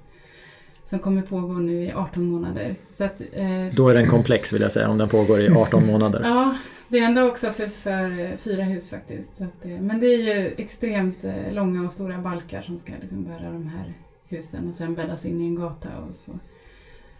[0.85, 2.76] som kommer pågå nu i 18 månader.
[2.89, 5.87] Så att, eh, Då är den komplex vill jag säga, om den pågår i 18
[5.93, 6.20] månader.
[6.24, 6.57] ja,
[6.89, 9.35] det är ändå också för, för eh, fyra hus faktiskt.
[9.35, 13.51] Så att, men det är ju extremt långa och stora balkar som ska liksom bära
[13.53, 13.95] de här
[14.28, 16.33] husen och sen bäddas in i en gata och så.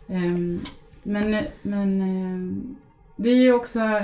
[0.09, 0.61] Ehm,
[1.03, 2.77] men men ehm,
[3.17, 4.01] det är ju också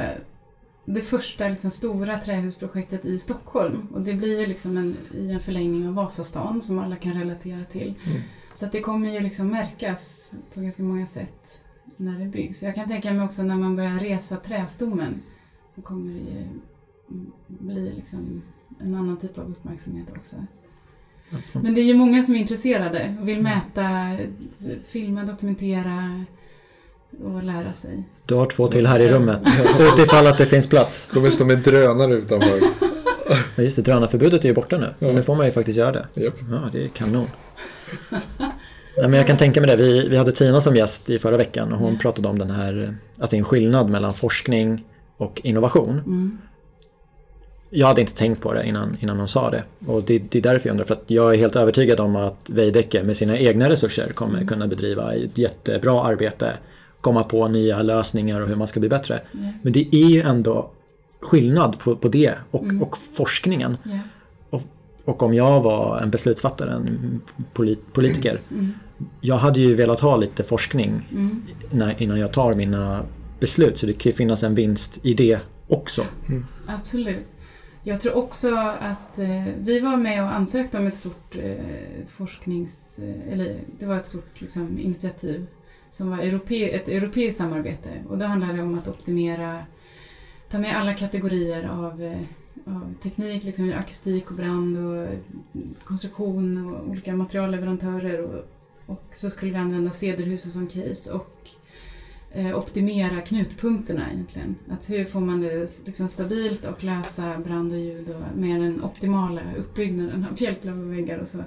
[0.86, 5.40] det första liksom, stora trähusprojektet i Stockholm och det blir ju liksom en, i en
[5.40, 7.94] förlängning av Vasastan som alla kan relatera till.
[8.06, 8.20] Mm.
[8.54, 11.60] Så det kommer ju liksom märkas på ganska många sätt
[11.96, 12.62] när det byggs.
[12.62, 15.22] Jag kan tänka mig också när man börjar resa trästommen
[15.74, 16.46] så kommer det ju
[17.46, 18.42] bli liksom
[18.80, 20.36] en annan typ av uppmärksamhet också.
[21.52, 24.16] Men det är ju många som är intresserade och vill mäta,
[24.84, 26.24] filma, dokumentera
[27.24, 28.02] och lära sig.
[28.26, 29.40] Du har två till här i rummet.
[29.80, 31.08] Utifall att det finns plats.
[31.12, 32.58] Kommer stå med drönare utanför.
[33.56, 34.94] Ja, just det, drönarförbudet är ju borta nu.
[34.98, 35.12] Ja.
[35.12, 36.06] Nu får man ju faktiskt göra det.
[36.22, 36.34] Japp.
[36.50, 37.26] Ja, det är kanon.
[38.98, 39.76] Nej, men jag kan tänka mig det.
[39.76, 41.98] Vi, vi hade Tina som gäst i förra veckan och hon Mm.
[42.00, 44.84] pratade om den här att det är en skillnad mellan forskning
[45.16, 45.90] och innovation.
[45.90, 46.38] Mm.
[47.70, 49.62] Jag hade inte tänkt på det innan, innan hon sa det.
[49.86, 50.84] Och det, det är därför jag undrar.
[50.84, 54.46] För att jag är helt övertygad om att Veidekke med sina egna resurser kommer Mm.
[54.48, 56.52] kunna bedriva ett jättebra arbete.
[57.06, 59.20] Komma på nya lösningar och hur man ska bli bättre.
[59.32, 59.38] Ja.
[59.62, 60.70] Men det är ju ändå
[61.20, 62.82] skillnad på, på det och, Mm.
[62.82, 63.76] och forskningen.
[63.84, 63.98] Ja.
[64.50, 64.62] Och,
[65.04, 67.20] och om jag var en beslutsfattare, en
[67.52, 68.40] polit, politiker.
[68.50, 68.72] Mm.
[69.20, 71.42] Jag hade ju velat ha lite forskning Mm.
[71.70, 73.02] när, innan jag tar mina
[73.40, 73.78] beslut.
[73.78, 75.38] Så det kan ju finnas en vinst i det
[75.68, 76.02] också.
[76.66, 77.26] Absolut.
[77.82, 81.52] Jag tror också att eh, vi var med och ansökte om ett stort eh,
[82.06, 82.98] forsknings...
[82.98, 85.46] Eh, eller det var ett stort liksom, initiativ
[85.96, 87.90] som var europe, ett europeiskt samarbete.
[88.08, 89.64] Och då handlade det om att optimera,
[90.50, 92.20] ta med alla kategorier av, eh,
[92.64, 95.08] av teknik, liksom akustik och brand och
[95.84, 98.20] konstruktion och olika materialleverantörer.
[98.20, 98.44] Och,
[98.86, 101.48] och så skulle vi använda Cederhuset som case och
[102.32, 104.56] eh, optimera knutpunkterna egentligen.
[104.70, 108.84] Att hur får man det liksom stabilt och lösa brand och ljud och med den
[108.84, 111.38] optimala uppbyggnaden av fjällklav och väggar och så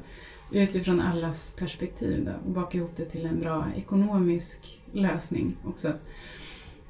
[0.52, 5.94] utifrån allas perspektiv då, och baka ihop det till en bra ekonomisk lösning också.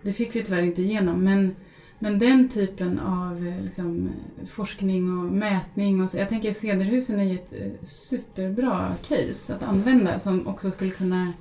[0.01, 1.55] Det fick vi tyvärr inte igenom men,
[1.99, 4.09] men den typen av eh, liksom,
[4.45, 9.63] forskning och mätning och så, jag tänker Cederhusen är ju ett eh, superbra case att
[9.63, 11.33] använda som också skulle kunna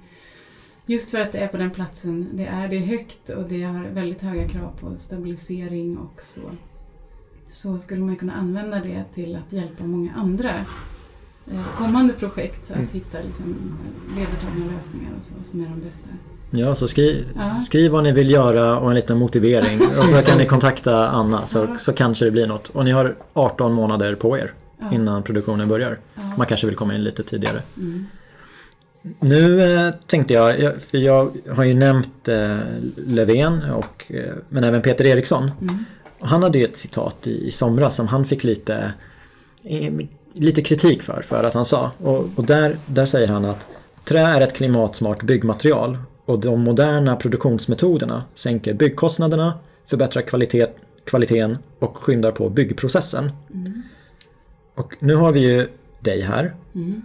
[0.91, 2.69] Just för att det är på den platsen det är.
[2.69, 6.41] Det är högt och det har väldigt höga krav på stabilisering och så.
[7.49, 10.53] Så skulle man kunna använda det till att hjälpa många andra
[11.76, 12.88] kommande projekt att Mm.
[12.92, 13.55] hitta liksom,
[14.16, 16.09] vedertagna lösningar och så som är de bästa.
[16.51, 17.61] Ja, så skri, Ja.
[17.61, 19.80] skriv vad ni vill göra och en liten motivering.
[20.01, 21.78] Och så kan ni kontakta Anna så, Ja.
[21.78, 22.68] så kanske det blir något.
[22.68, 24.94] Och ni har 18 månader på er Ja.
[24.94, 25.99] innan produktionen börjar.
[26.14, 26.22] Ja.
[26.36, 27.62] Man kanske vill komma in lite tidigare.
[27.76, 28.07] Mm.
[29.20, 32.59] Nu eh, tänkte jag, jag, för jag har ju nämnt eh,
[33.07, 35.51] Löfven och, eh, men även Peter Eriksson.
[35.61, 35.84] Mm.
[36.18, 38.92] Och han hade ju ett citat i, i somras som han fick lite,
[39.64, 39.92] eh,
[40.39, 41.91] lite kritik för, för att han sa.
[42.03, 43.68] Och, och där, där säger han att
[44.05, 50.66] trä är ett klimatsmart byggmaterial och de moderna produktionsmetoderna sänker byggkostnaderna, förbättrar kvalitet,
[51.05, 53.32] kvaliteten och skyndar på byggprocessen.
[53.55, 53.82] Mm.
[54.74, 55.68] Och nu har vi ju
[56.01, 56.55] dig här.
[56.74, 57.03] Mm.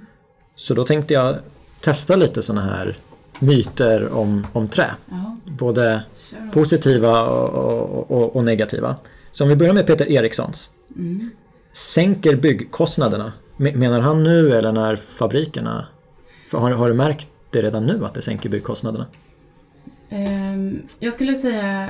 [0.55, 1.36] Så då tänkte jag
[1.81, 2.97] testa lite sådana här
[3.39, 4.91] myter om, om trä.
[5.09, 6.51] Ja, Både då.
[6.51, 8.95] positiva och, och, och negativa.
[9.31, 10.69] Så om vi börjar med Peter Erikssons.
[10.95, 11.31] Mm.
[11.74, 13.34] Sänker byggkostnaderna?
[13.57, 15.88] Me- Menar han nu eller när fabrikerna...
[16.51, 19.05] Har, har du märkt det redan nu att det sänker byggkostnaderna?
[20.09, 21.89] Ehm, Jag skulle säga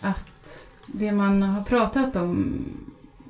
[0.00, 2.62] att det man har pratat om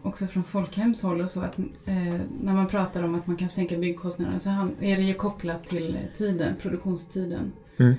[0.03, 1.95] också från folkhemshåll och så att eh,
[2.41, 5.99] när man pratar om att man kan sänka byggkostnaderna så är det ju kopplat till
[6.15, 7.53] tiden, produktionstiden.
[7.77, 7.95] Mm.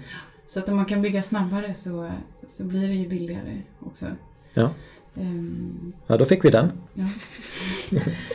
[0.47, 2.11] Så att om man kan bygga snabbare så,
[2.47, 4.05] så blir det ju billigare också.
[4.53, 4.69] Ja.
[5.17, 6.71] Ehm, Ja, då fick vi den.
[6.93, 7.03] ja.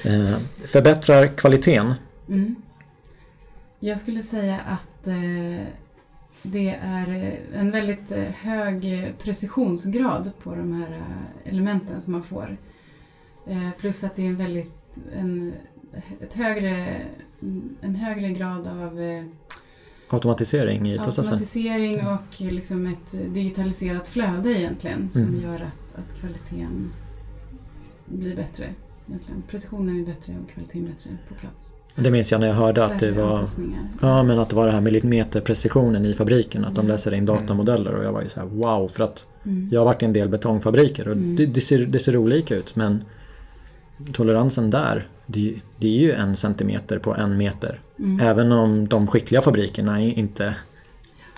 [0.05, 1.95] Eh, förbättrar kvaliteten.
[2.29, 2.55] Mm.
[3.81, 5.67] Jag skulle säga att eh,
[6.43, 12.57] det är en väldigt eh, hög precisionsgrad på de här eh, elementen som man får.
[13.47, 14.75] Eh, plus att det är en väldigt
[15.17, 15.53] en,
[16.21, 16.97] ett högre,
[17.81, 19.25] en högre grad av eh,
[20.13, 21.25] Automatisering i processen.
[21.25, 25.41] automatisering och liksom ett digitaliserat flöde egentligen som Mm.
[25.43, 26.93] gör att, att kvaliteten
[28.07, 28.65] blir bättre.
[29.09, 29.43] Egentligen.
[29.51, 31.73] Precisionen är bättre och kvaliteten bättre på plats.
[31.95, 33.45] Det minns jag när jag hörde att det var...
[34.01, 36.65] Ja, men att det var det här millimeterprecisionen i fabriken.
[36.65, 36.93] Att de Mm.
[36.93, 38.89] läser in datamodeller och jag var ju så här wow.
[38.89, 39.69] För att Mm.
[39.73, 41.37] jag har varit i en del betongfabriker och Mm.
[41.37, 42.77] det, det, ser, det ser olika ut.
[42.77, 43.05] Men
[44.13, 47.81] toleransen där, det, det är ju en centimeter på en meter.
[47.99, 48.21] Mm.
[48.21, 50.55] Även om de skickliga fabrikerna inte,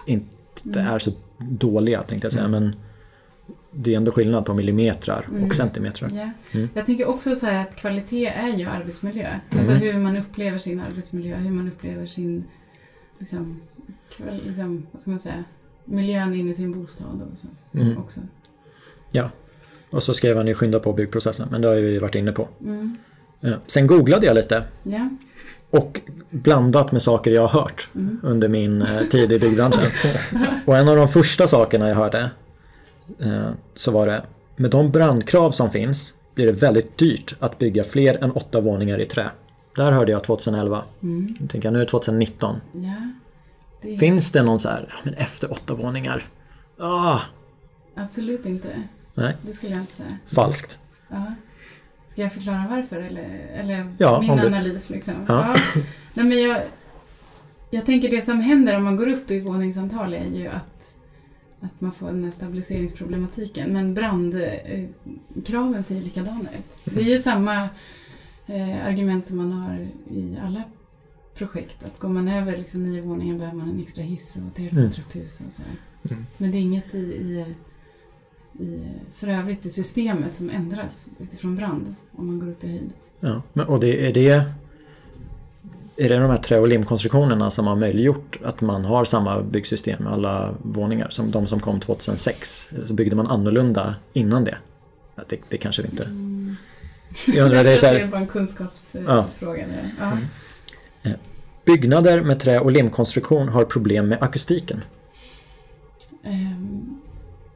[0.06, 0.86] inte Mm.
[0.94, 2.48] är så dåliga tänkte jag säga.
[2.48, 2.74] Men
[3.72, 5.44] det är ändå skillnad på millimetrar Mm.
[5.44, 6.10] och centimetrar.
[6.14, 6.30] Ja.
[6.58, 6.68] Mm.
[6.74, 9.28] Jag tänker också så här att kvalitet är ju arbetsmiljö.
[9.50, 9.82] Alltså Mm.
[9.82, 12.44] hur man upplever sin arbetsmiljö, hur man upplever sin,
[13.18, 13.60] liksom,
[14.46, 15.44] liksom vad ska man säga,
[15.84, 17.98] miljön inne i sin bostad och så Mm.
[17.98, 18.20] också.
[19.92, 22.48] Och så skrev han ju skynda på byggprocessen, men det har vi varit inne på.
[22.64, 22.96] Mm.
[23.40, 23.56] Ja.
[23.66, 25.08] Sen googlade jag lite Ja.
[25.70, 26.00] och
[26.30, 28.20] blandat med saker jag har hört Mm.
[28.22, 29.90] under min eh, tid i byggbranschen.
[30.66, 32.30] och en av de första sakerna jag hörde
[33.74, 34.22] så var det
[34.56, 39.00] med de brandkrav som finns blir det väldigt dyrt att bygga fler än åtta våningar
[39.00, 39.30] i trä.
[39.76, 40.82] Där hörde jag 2011.
[41.02, 41.36] Mm.
[41.40, 42.56] Jag tänker nu är det 2019.
[42.72, 42.94] Ja.
[43.82, 46.24] Det är Finns det någon så här, ja, men efter åtta våningar?
[46.78, 47.20] Ah,
[47.94, 48.68] Absolut inte.
[49.14, 50.08] nej, Det skulle jag inte säga.
[50.26, 50.78] falskt.
[51.08, 51.34] Ja.
[52.06, 55.14] Ska jag förklara varför eller, eller Ja, min du- analys liksom?
[55.28, 55.56] Ja.
[56.14, 56.62] Nej, men jag,
[57.70, 60.91] jag tänker det som händer om man går upp i våningsantal är ju att,
[61.62, 63.72] att man får den här stabiliseringsproblematiken.
[63.72, 66.94] Men brandkraven ser ju likadana ut.
[66.94, 67.68] Det är ju samma
[68.46, 70.62] eh, argument som man har i alla
[71.34, 71.82] projekt.
[71.82, 74.90] Att går man över liksom nio våningar behöver man en extra hiss och ett Mm.
[74.90, 75.70] trapphus och sådär.
[76.10, 76.26] Mm.
[76.36, 77.46] Men det är inget i, i,
[78.64, 82.92] i, för övrigt i systemet som ändras utifrån brand om man går upp i höjd.
[83.20, 84.52] Ja, men, och det, är det
[85.96, 90.02] är det de här trä och limkonstruktionerna som har möjliggjort att man har samma byggsystem
[90.02, 92.68] med alla våningar som de som kom 2006?
[92.86, 94.56] Så byggde man annorlunda innan det?
[95.28, 96.04] Det, det kanske det inte...
[96.04, 96.56] Mm.
[97.26, 99.66] Jag Jag, undrar, tror det är så det här, är bara en kunskapsfråga.
[99.68, 99.84] Ja.
[100.00, 100.18] Ja.
[101.02, 101.10] Ja.
[101.64, 104.84] byggnader med trä och limkonstruktion har problem med akustiken.
[106.24, 107.00] Ehm,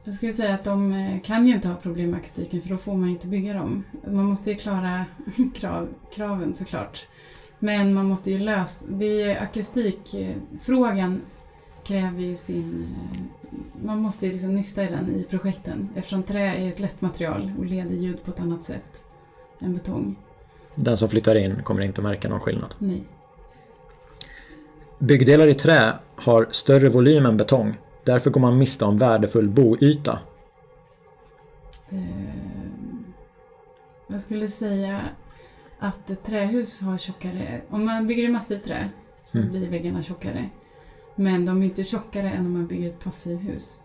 [0.05, 2.77] Jag skulle säga att de eh, kan ju inte ha problem med akustiken för då
[2.77, 3.85] får man inte bygga dem.
[4.07, 5.05] Man måste ju klara
[5.55, 7.07] krav, kraven såklart.
[7.59, 8.87] Men man måste ju lösa...
[8.89, 11.21] Det är akustikfrågan
[11.85, 12.87] kräver ju sin...
[13.13, 13.21] eh,
[13.85, 17.53] Man måste ju liksom nysta i den i projekten eftersom trä är ett lätt material
[17.59, 19.05] och leder ljud på ett annat sätt
[19.61, 20.17] än betong.
[20.75, 22.75] Den som flyttar in kommer inte märka någon skillnad.
[22.79, 23.05] Nej.
[24.99, 27.75] Byggdelar i trä har större volym än betong.
[28.05, 30.19] Därför går man miste om värdefull boyta.
[31.91, 33.05] Ehm,
[34.07, 35.01] Jag skulle säga
[35.89, 37.61] att ett trähus har tjockare...
[37.71, 38.89] Om man bygger i massivt trä
[39.25, 39.51] så Mm.
[39.51, 40.51] blir väggarna tjockare.
[41.15, 43.81] Men de är inte tjockare än om man bygger ett passivhus.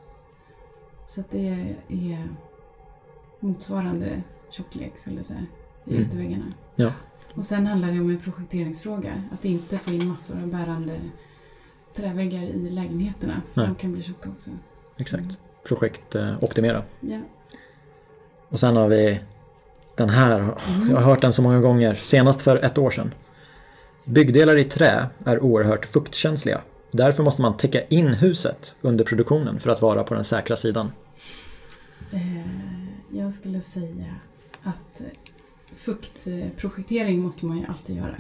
[1.06, 1.48] Så det
[1.88, 2.28] är
[3.40, 5.46] motsvarande tjocklek skulle jag säga
[5.86, 6.02] i Mm.
[6.02, 6.46] ytterväggarna.
[6.76, 6.92] Ja.
[7.36, 9.24] Och sen handlar det om en projekteringsfråga.
[9.34, 11.00] Att inte få in massor av bärande
[11.96, 13.42] träväggar i lägenheterna.
[13.54, 13.68] Nej.
[13.68, 14.50] de kan bli tjocka också.
[14.98, 15.24] Exakt.
[15.24, 15.36] Mm.
[15.68, 16.84] Projekt eh, optimera.
[17.00, 17.20] Ja.
[18.50, 19.20] Och sen har vi
[20.02, 20.56] den här.
[20.90, 21.94] Jag har hört den så många gånger.
[21.94, 23.14] Senast för ett år sedan.
[24.06, 26.62] Byggdelar i trä är oerhört fuktkänsliga.
[26.92, 30.92] Därför måste man täcka in huset under produktionen för att vara på den säkra sidan.
[32.12, 34.16] Eh, Jag skulle säga
[34.64, 35.06] att eh,
[35.76, 38.16] fuktprojektering måste man ju alltid göra.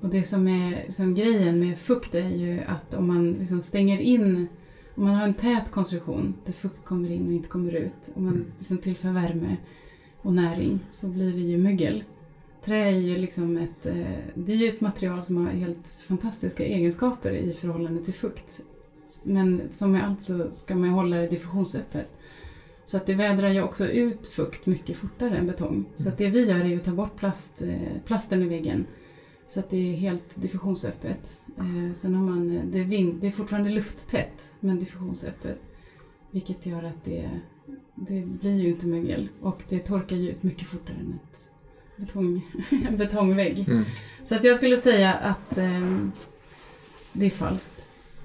[0.00, 3.98] Och det som är som grejen med fukt är ju att om man liksom stänger
[3.98, 4.48] in,
[4.94, 8.24] om man har en tät konstruktion där fukt kommer in och inte kommer ut, om
[8.24, 9.56] man liksom tillför värme
[10.24, 12.04] och näring så blir det ju mögel.
[12.64, 13.94] Trä är ju liksom ett, eh,
[14.34, 18.60] det är ju ett material som har helt fantastiska egenskaper i förhållande till fukt.
[19.22, 22.08] Men som med allt så ska man ju hålla det diffusionsöppet.
[22.84, 25.84] Så att det vädrar ju också ut fukt mycket fortare än betong.
[25.94, 28.86] Så att det vi gör är ju att ta bort plast, eh, plasten i väggen.
[29.48, 31.36] Så att det är helt diffusionsöppet.
[31.58, 35.58] Eh, sen har man, det är, vind, det är fortfarande lufttätt men diffusionsöppet.
[36.30, 37.30] Vilket gör att det,
[37.94, 41.44] det blir ju inte mögel och det torkar ju ut mycket fortare än ett
[41.96, 42.46] betong,
[42.88, 43.64] en betongvägg.
[43.68, 43.84] Mm.
[44.22, 46.12] Så att jag skulle säga att ehm,
[47.12, 47.84] det är falskt.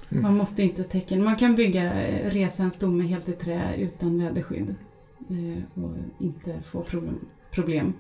[0.10, 0.24] Mm.
[0.24, 1.24] Man måste inte täcka in.
[1.24, 4.76] Man kan bygga eh, resa en stomme helt i trä utan väderskydd
[5.30, 7.20] eh, och inte få problem.
[7.52, 7.94] problem.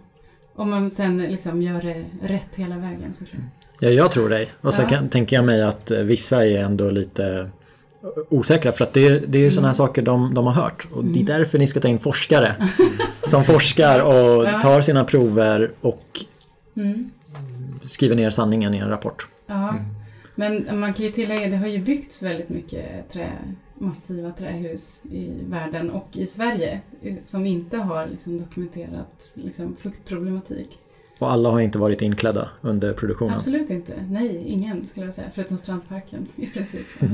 [0.53, 3.41] Om man sen liksom gör det rätt hela vägen såklart.
[3.79, 4.49] Ja, jag tror dig.
[4.61, 4.89] Och så Ja.
[4.89, 7.49] kan, tänker jag mig att eh, vissa är ändå lite
[8.29, 10.87] osäkra för att det är, det är ju sådana här saker de, de har hört.
[10.93, 11.25] Och det är Mm.
[11.25, 12.55] därför ni ska ta in forskare
[13.23, 16.25] som forskar och tar sina prover och
[16.77, 17.11] Mm.
[17.83, 19.27] skriver ner sanningen i en rapport.
[19.47, 19.75] Ja.
[20.35, 23.29] Men man kan ju tillägga, det har ju byggts väldigt mycket trä,
[23.73, 30.77] massiva trähus i världen och i Sverige eh, som inte har liksom dokumenterat liksom fuktproblematik.
[31.19, 33.33] Och alla har inte varit inklädda under produktionen.
[33.35, 33.93] Absolut inte.
[34.09, 35.27] Nej, ingen skulle jag säga.
[35.33, 36.87] Förutom strandparken i princip.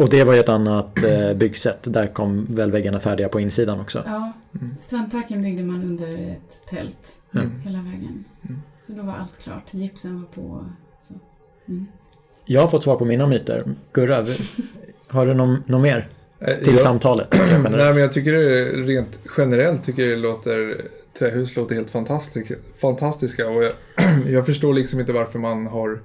[0.00, 1.78] Och det var ju ett annat eh, byggsätt.
[1.82, 4.02] Där kom väl väggarna färdiga på insidan också.
[4.06, 4.32] Ja,
[4.78, 7.60] strandparken byggde man under ett tält Mm.
[7.64, 8.24] hela vägen.
[8.48, 8.62] Mm.
[8.78, 9.62] Så då var allt klart.
[9.70, 10.64] Gipsen var på.
[11.00, 11.14] Så.
[11.68, 11.86] Mm.
[12.44, 13.64] Jag har fått svar på mina myter.
[13.92, 14.26] Gurra,
[15.08, 16.08] har du någon, någon mer?
[16.38, 17.28] Eh, till jag- samtalet?
[17.62, 20.80] Nej, men jag tycker det rent generellt tycker jag det låter
[21.18, 23.72] trähus låter helt fantastisk, fantastiska och jag,
[24.28, 26.00] jag förstår liksom inte varför man har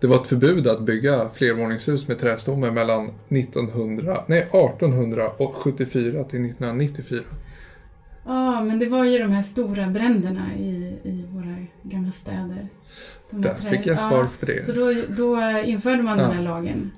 [0.00, 7.22] det var ett förbud att bygga flervåningshus med trästomme mellan 1900, nej 1874 till 1994.
[8.26, 12.68] Ja, men det var ju de här stora bränderna i, i våra gamla städer.
[13.30, 14.64] De Där trä- fick jag Ja, svar på det.
[14.64, 16.32] Så då, då införde man den Ja.
[16.36, 16.90] här lagen.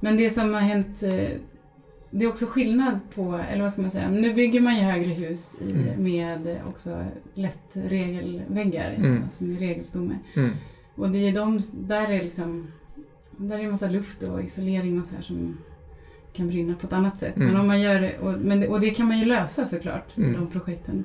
[0.00, 1.28] Men det som har hänt, eh,
[2.10, 5.10] det är också skillnad på, eller vad ska man säga, nu bygger man ju högre
[5.10, 6.02] hus i, Mm.
[6.04, 7.04] med också
[7.34, 9.22] lätt regelväggar, Mm.
[9.22, 10.14] alltså med regelstomme.
[10.36, 10.50] Mm.
[10.94, 12.66] Och det är de, där är liksom,
[13.36, 15.58] där är en massa luft och isolering och så här som
[16.32, 17.36] kan brinna på ett annat sätt.
[17.36, 17.48] Mm.
[17.48, 20.32] Men om man gör och, men, det- och det kan man ju lösa såklart, Mm.
[20.32, 21.04] de projekten.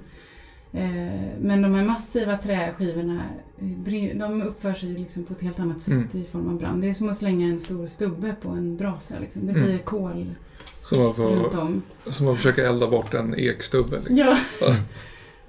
[0.73, 3.22] Eh, men de här massiva träskivorna,
[3.59, 6.07] eh, de uppför sig liksom på ett helt annat sätt Mm.
[6.14, 6.81] i form av brand.
[6.81, 9.19] Det är som att slänga en stor stubbe på en brasa.
[9.19, 9.45] Liksom.
[9.45, 9.64] Det Mm.
[9.64, 10.35] blir kol
[10.84, 11.81] Som man, får, om.
[12.05, 13.97] som man försöker elda bort en ekstubbe.
[13.97, 14.18] Liksom.
[14.18, 14.38] Ja.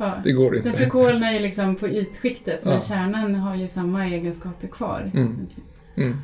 [0.00, 0.14] Ja.
[0.24, 0.78] Det går Den inte.
[0.78, 2.80] förkolnar ju liksom på ytskiktet men Ja.
[2.80, 5.10] kärnan har ju samma egenskaper kvar.
[5.14, 5.46] Mm.
[5.96, 6.16] Mm.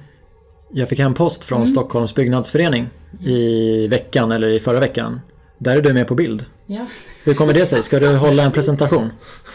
[0.73, 1.69] Jag fick hem post från Mm.
[1.69, 2.89] Stockholms byggnadsförening
[3.25, 5.21] i veckan eller i förra veckan.
[5.59, 6.45] Där är du med på bild.
[6.67, 6.87] Ja.
[7.25, 7.83] Hur kommer det sig?
[7.83, 9.11] Ska du hålla en presentation?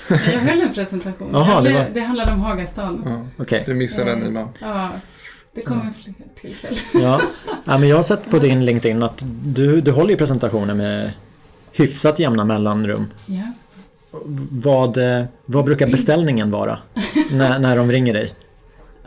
[0.10, 1.30] Jag höll en presentation.
[1.34, 3.04] Jaha, Ja, det var- det handlade om Hagastaden.
[3.06, 3.44] Ja.
[3.44, 3.64] Okej.
[3.66, 4.50] Du missade den Nima.
[4.62, 4.90] Ja,
[5.56, 6.80] det kommer fler tillfällen.
[6.94, 7.22] Ja.
[7.66, 11.12] ja, men jag har sett på din LinkedIn att du, du håller ju presentationer med
[11.72, 13.06] hyfsat jämna mellanrum.
[13.26, 13.42] Ja.
[14.52, 16.80] Vad, eh, vad brukar beställningen vara
[17.34, 18.36] när, när de ringer dig?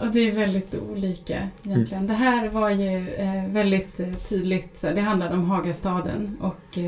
[0.00, 2.06] Och det är väldigt olika egentligen.
[2.06, 6.78] Det här var ju eh, väldigt eh, tydligt, det handlade om Hagastaden och,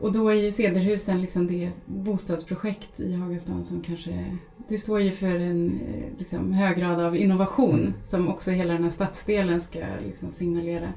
[0.00, 4.36] och då är ju Cederhusen liksom det bostadsprojekt i Hagastaden som kanske,
[4.68, 5.80] det står ju för en
[6.18, 10.88] liksom, hög grad av innovation som också hela den här stadsdelen ska liksom, signalera.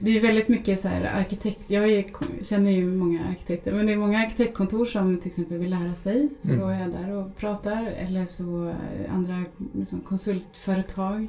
[0.00, 2.04] Det är väldigt mycket så här arkitekt, jag är,
[2.42, 6.28] känner ju många arkitekter, men det är många arkitektkontor som till exempel vill lära sig,
[6.40, 6.60] så Mm.
[6.60, 11.26] då är jag där och pratar, eller så eh, andra liksom, konsultföretag.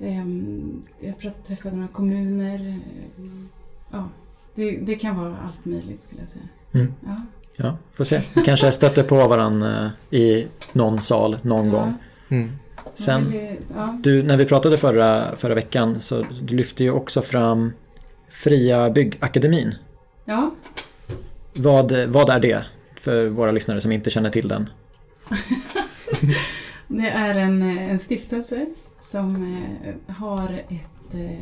[0.00, 2.80] Ehm, Jag träffade några kommuner.
[3.18, 3.48] ehm,
[3.92, 4.08] Ja,
[4.54, 6.44] det, det kan vara allt möjligt skulle jag säga.
[6.74, 6.94] Mm.
[7.06, 7.16] Ja.
[7.56, 8.20] Ja, får se.
[8.34, 11.94] Vi kanske stöter på varandra i någon sal någon gång.
[12.28, 12.50] Mm.
[12.94, 13.98] Sen, ju- ja.
[14.02, 17.72] du, när vi pratade förra, förra veckan så du lyfte ju också fram
[18.30, 19.74] Fria Byggakademin.
[20.24, 20.50] ja,
[21.54, 22.64] Vad, vad är det
[23.00, 24.68] för våra lyssnare som inte känner till den?
[26.88, 28.66] det är en, en stiftelse
[29.00, 31.38] som eh, har ett, eh,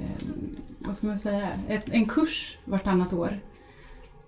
[0.78, 3.38] vad ska man säga, ett, en kurs vartannat år.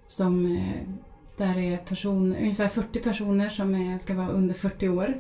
[0.07, 0.89] Som, eh,
[1.37, 5.15] där är person, ungefär 40 personer som är, ska vara under 40 år.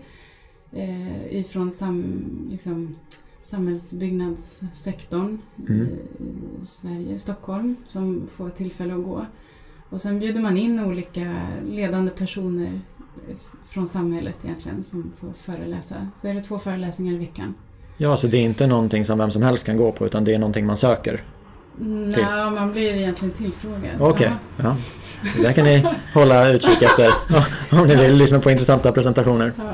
[0.76, 2.14] Eh, ifrån sam,
[2.50, 2.94] liksom,
[3.42, 5.38] samhällsbyggnadssektorn
[5.68, 5.86] Mm.
[6.62, 9.26] i, Sverige, Stockholm, som får tillfälle att gå.
[9.90, 11.36] Och sen bjuder man in olika
[11.70, 12.80] ledande personer
[13.64, 15.94] från samhället egentligen som får föreläsa.
[16.14, 17.54] Så är det två föreläsningar i veckan.
[17.98, 20.34] Ja, så det är inte någonting som vem som helst kan gå på utan det
[20.34, 21.24] är någonting man söker.
[21.80, 22.22] Mm, Till.
[22.22, 24.00] Ja, man blir egentligen tillfrågad.
[24.00, 24.64] Okej, Ja.
[24.64, 24.76] ja.
[25.42, 27.10] Där kan ni hålla utkik efter
[27.80, 29.52] om ni vill lyssna på intressanta presentationer.
[29.58, 29.64] Ja.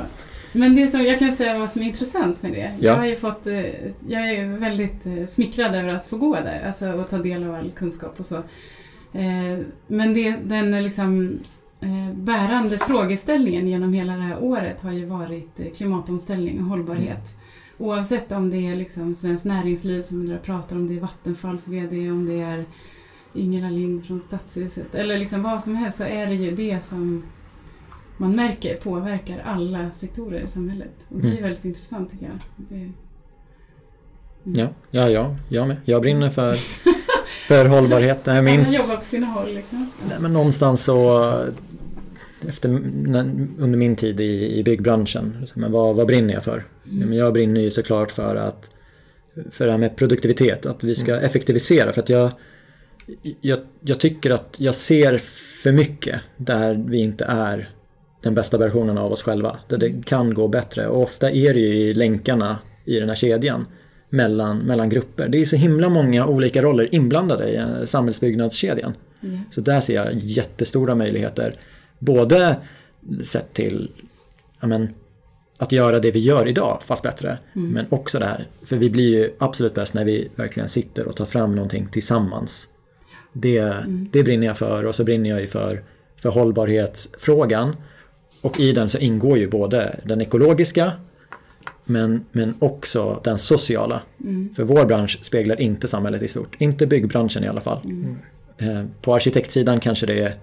[0.53, 2.59] Men det som jag kan säga vad som är intressant med det.
[2.59, 2.71] Ja.
[2.79, 3.61] Jag har ju fått, eh,
[4.09, 7.55] jag är väldigt eh, smickrad över att få gå där, alltså och ta del av
[7.55, 8.37] all kunskap och så.
[9.13, 11.39] Eh, Men det, den liksom
[12.15, 17.35] bärande frågeställningen genom hela det här året har ju varit klimatomställning och hållbarhet.
[17.79, 22.11] Oavsett om det är liksom Svenskt Näringsliv som vi pratar om, det är Vattenfalls VD,
[22.11, 22.65] om det är
[23.35, 27.23] Ingela Lind från Stadshuset eller liksom vad som helst så är det ju det som
[28.17, 31.07] man märker påverkar alla sektorer i samhället.
[31.09, 31.43] Och det är Mm.
[31.43, 32.35] väldigt intressant tycker jag.
[32.57, 32.93] Det, mm.
[34.45, 35.77] Ja, ja, ja, jag med.
[35.85, 36.53] Jag brinner för,
[37.49, 38.21] för hållbarhet.
[38.25, 38.79] Jag Man minns...
[38.79, 39.91] jobbar på sina håll liksom.
[40.09, 41.29] Nej, men någonstans så
[42.49, 46.65] efter, under min tid i, i byggbranschen, men vad, vad brinner jag för?
[46.83, 48.71] Men jag brinner ju såklart för att
[49.51, 51.93] för det här med produktivitet, att vi ska effektivisera.
[51.93, 52.33] För att jag,
[53.41, 55.19] jag, jag tycker att jag ser
[55.63, 57.71] för mycket där vi inte är
[58.23, 59.59] den bästa versionen av oss själva.
[59.69, 60.89] Där det kan gå bättre.
[60.89, 63.67] Och ofta är det ju i länkarna i den här kedjan
[64.09, 65.29] mellan, mellan grupper.
[65.29, 68.95] Det är så himla många olika roller inblandade i eh, samhällsbyggnadskedjan.
[69.21, 69.29] Ja.
[69.51, 71.55] Så där ser jag jättestora möjligheter.
[71.99, 72.57] Både
[73.25, 73.91] sett till
[74.61, 74.89] men,
[75.59, 77.39] att göra det vi gör idag fast bättre.
[77.53, 81.17] Men också det här, för vi blir ju absolut bäst när vi verkligen sitter och
[81.17, 82.69] tar fram någonting tillsammans.
[83.33, 85.83] Det, det brinner jag för och så brinner jag ju för,
[86.17, 87.77] för hållbarhetsfrågan.
[88.43, 90.93] Och i den så ingår ju både den ekologiska
[91.85, 94.03] Men, men också den sociala.
[94.21, 94.55] Mm.
[94.55, 96.57] För vår bransch speglar inte samhället i stort.
[96.59, 97.81] Inte byggbranschen i alla fall.
[97.85, 98.17] Mm.
[98.59, 100.35] Eh, På arkitektsidan kanske det är,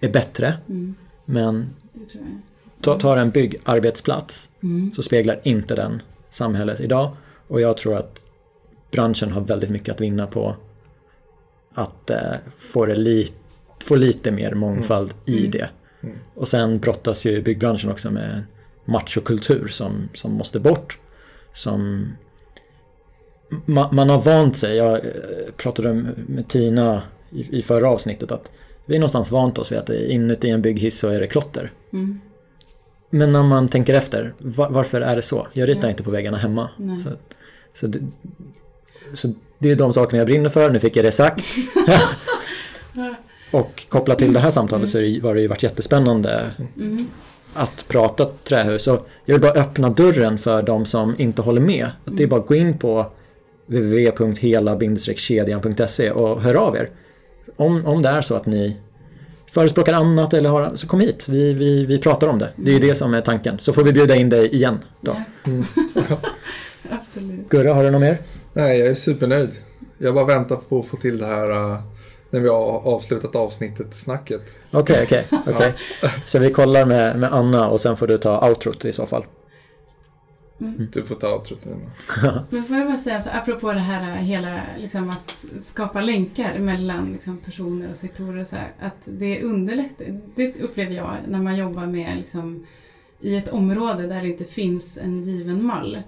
[0.00, 0.54] är bättre.
[0.68, 0.94] Mm.
[1.24, 2.40] Men jag.
[2.80, 4.92] ta, tar en byggarbetsplats Mm.
[4.94, 7.10] så speglar inte den samhället idag.
[7.48, 8.20] Och jag tror att
[8.90, 10.56] branschen har väldigt mycket att vinna på
[11.74, 12.18] att eh,
[12.58, 13.28] få, det li,
[13.80, 15.50] få lite mer mångfald i Mm.
[15.50, 15.68] det.
[16.04, 16.18] Mm.
[16.34, 18.42] Och sen brottas ju byggbranschen också med
[18.84, 20.98] machokultur som, som måste bort.
[21.52, 22.12] Som
[23.66, 25.00] ma, man har vant sig, jag eh,
[25.56, 25.94] pratade
[26.26, 28.52] med Tina i, i förra avsnittet att
[28.86, 31.70] vi är någonstans vant oss vid att inuti en bygghiss så är det klotter.
[31.92, 32.20] Mm.
[33.10, 35.46] Men när man tänker efter, va- varför är det så?
[35.52, 35.88] Jag ritar Ja.
[35.90, 36.68] inte på väggarna hemma.
[37.04, 37.10] Så,
[37.72, 37.98] så, det,
[39.14, 41.44] så det är de sakerna jag brinner för, nu fick jag det sagt.
[43.54, 47.06] Och kopplat till det här samtalet så har det ju varit jättespännande Mm.
[47.54, 48.88] att prata trähus.
[48.88, 51.90] Och jag vill bara öppna dörren för de som inte håller med.
[52.04, 53.06] Att det är bara att gå in på
[53.66, 56.88] www.hela-kedjan.se och hör av er.
[57.56, 58.76] Om, om det är så att ni
[59.46, 61.28] förespråkar annat eller har, så kom hit.
[61.28, 62.48] Vi, vi, vi pratar om det.
[62.56, 63.58] Det är ju det som är tanken.
[63.60, 65.16] Så får vi bjuda in dig igen då.
[65.44, 65.52] Ja.
[66.90, 67.48] Absolut.
[67.48, 68.18] Gurra, har du något mer?
[68.52, 69.50] Nej, jag är supernöjd.
[69.98, 71.78] Jag bara väntar på att få till det här äh,
[72.34, 74.42] när vi har avslutat avsnittet, snacket.
[74.70, 75.24] Okej, okej.
[75.46, 75.74] okej.
[76.24, 79.24] Så vi kollar med, med Anna och sen får du ta outrot i så fall.
[80.92, 81.76] Du får ta outrot nu.
[82.50, 87.12] Men får jag bara säga så apropå det här hela liksom att skapa länkar mellan
[87.12, 90.20] liksom, personer och sektorer och så här, att det underlättar.
[90.34, 92.66] Det upplever jag när man jobbar med liksom,
[93.20, 95.98] i ett område där det inte finns en given mall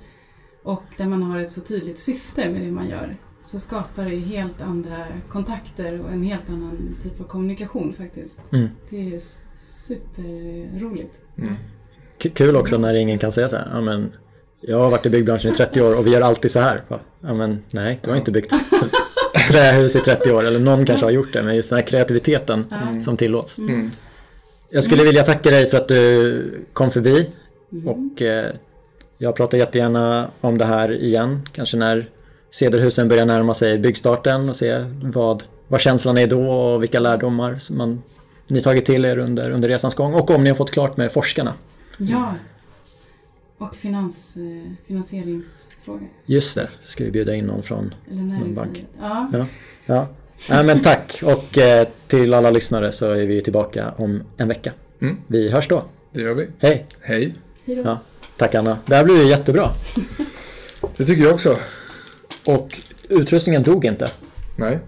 [0.62, 3.16] och där man har ett så tydligt syfte med det man gör
[3.46, 8.40] så skapar det helt andra kontakter och en helt annan typ av kommunikation faktiskt.
[8.52, 8.68] Mm.
[8.90, 9.18] Det är
[9.54, 11.18] superroligt.
[11.38, 11.54] Mm.
[12.18, 14.12] Kul också när ingen kan säga så här, men
[14.60, 16.82] jag har varit i byggbranschen i 30 år och vi gör alltid så här.
[17.20, 18.52] Ja men nej, du har inte byggt
[19.50, 22.64] trähus i 30 år eller någon kanske har gjort det men just den här kreativiteten
[22.70, 23.00] Ja.
[23.00, 23.58] som tillåts.
[23.58, 23.90] Mm.
[24.70, 27.30] Jag skulle vilja tacka dig för att du kom förbi
[27.72, 27.88] Mm.
[27.88, 28.50] och eh,
[29.18, 31.48] jag pratar jättegärna om det här igen.
[31.52, 32.10] Kanske när
[32.56, 37.58] Cederhusen börjar närma sig byggstarten och se vad, vad känslan är då och vilka lärdomar
[37.58, 38.02] som man,
[38.46, 41.12] ni tagit till er under, under resans gång och om ni har fått klart med
[41.12, 41.54] forskarna.
[41.98, 42.34] Ja.
[43.58, 46.08] Och finans, eh, finansieringsfrågor.
[46.26, 48.86] Just det, ska vi bjuda in någon från Eller bank.
[49.00, 49.30] Ja.
[49.32, 49.46] Ja,
[49.86, 50.08] ja.
[50.50, 54.72] Nej, men tack och eh, till alla lyssnare så är vi tillbaka om en vecka.
[55.00, 55.16] Mm.
[55.26, 55.84] Vi hörs då.
[56.12, 56.48] Det gör vi.
[56.58, 56.86] Hej!
[57.00, 57.34] Hej.
[57.64, 57.82] Hej då.
[57.82, 58.00] Ja,
[58.36, 58.78] tack Anna.
[58.86, 59.70] Det här blev ju jättebra.
[60.96, 61.58] Det tycker jag också.
[62.46, 62.78] Och
[63.08, 64.10] utrustningen dog inte.
[64.56, 64.78] Nej.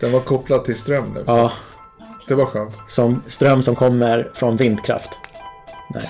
[0.00, 1.20] Den var kopplad till ström nu.
[1.20, 1.52] så Ja,
[2.28, 2.74] Det var skönt.
[2.88, 5.10] som ström som kommer från vindkraft.
[5.94, 6.08] Nej.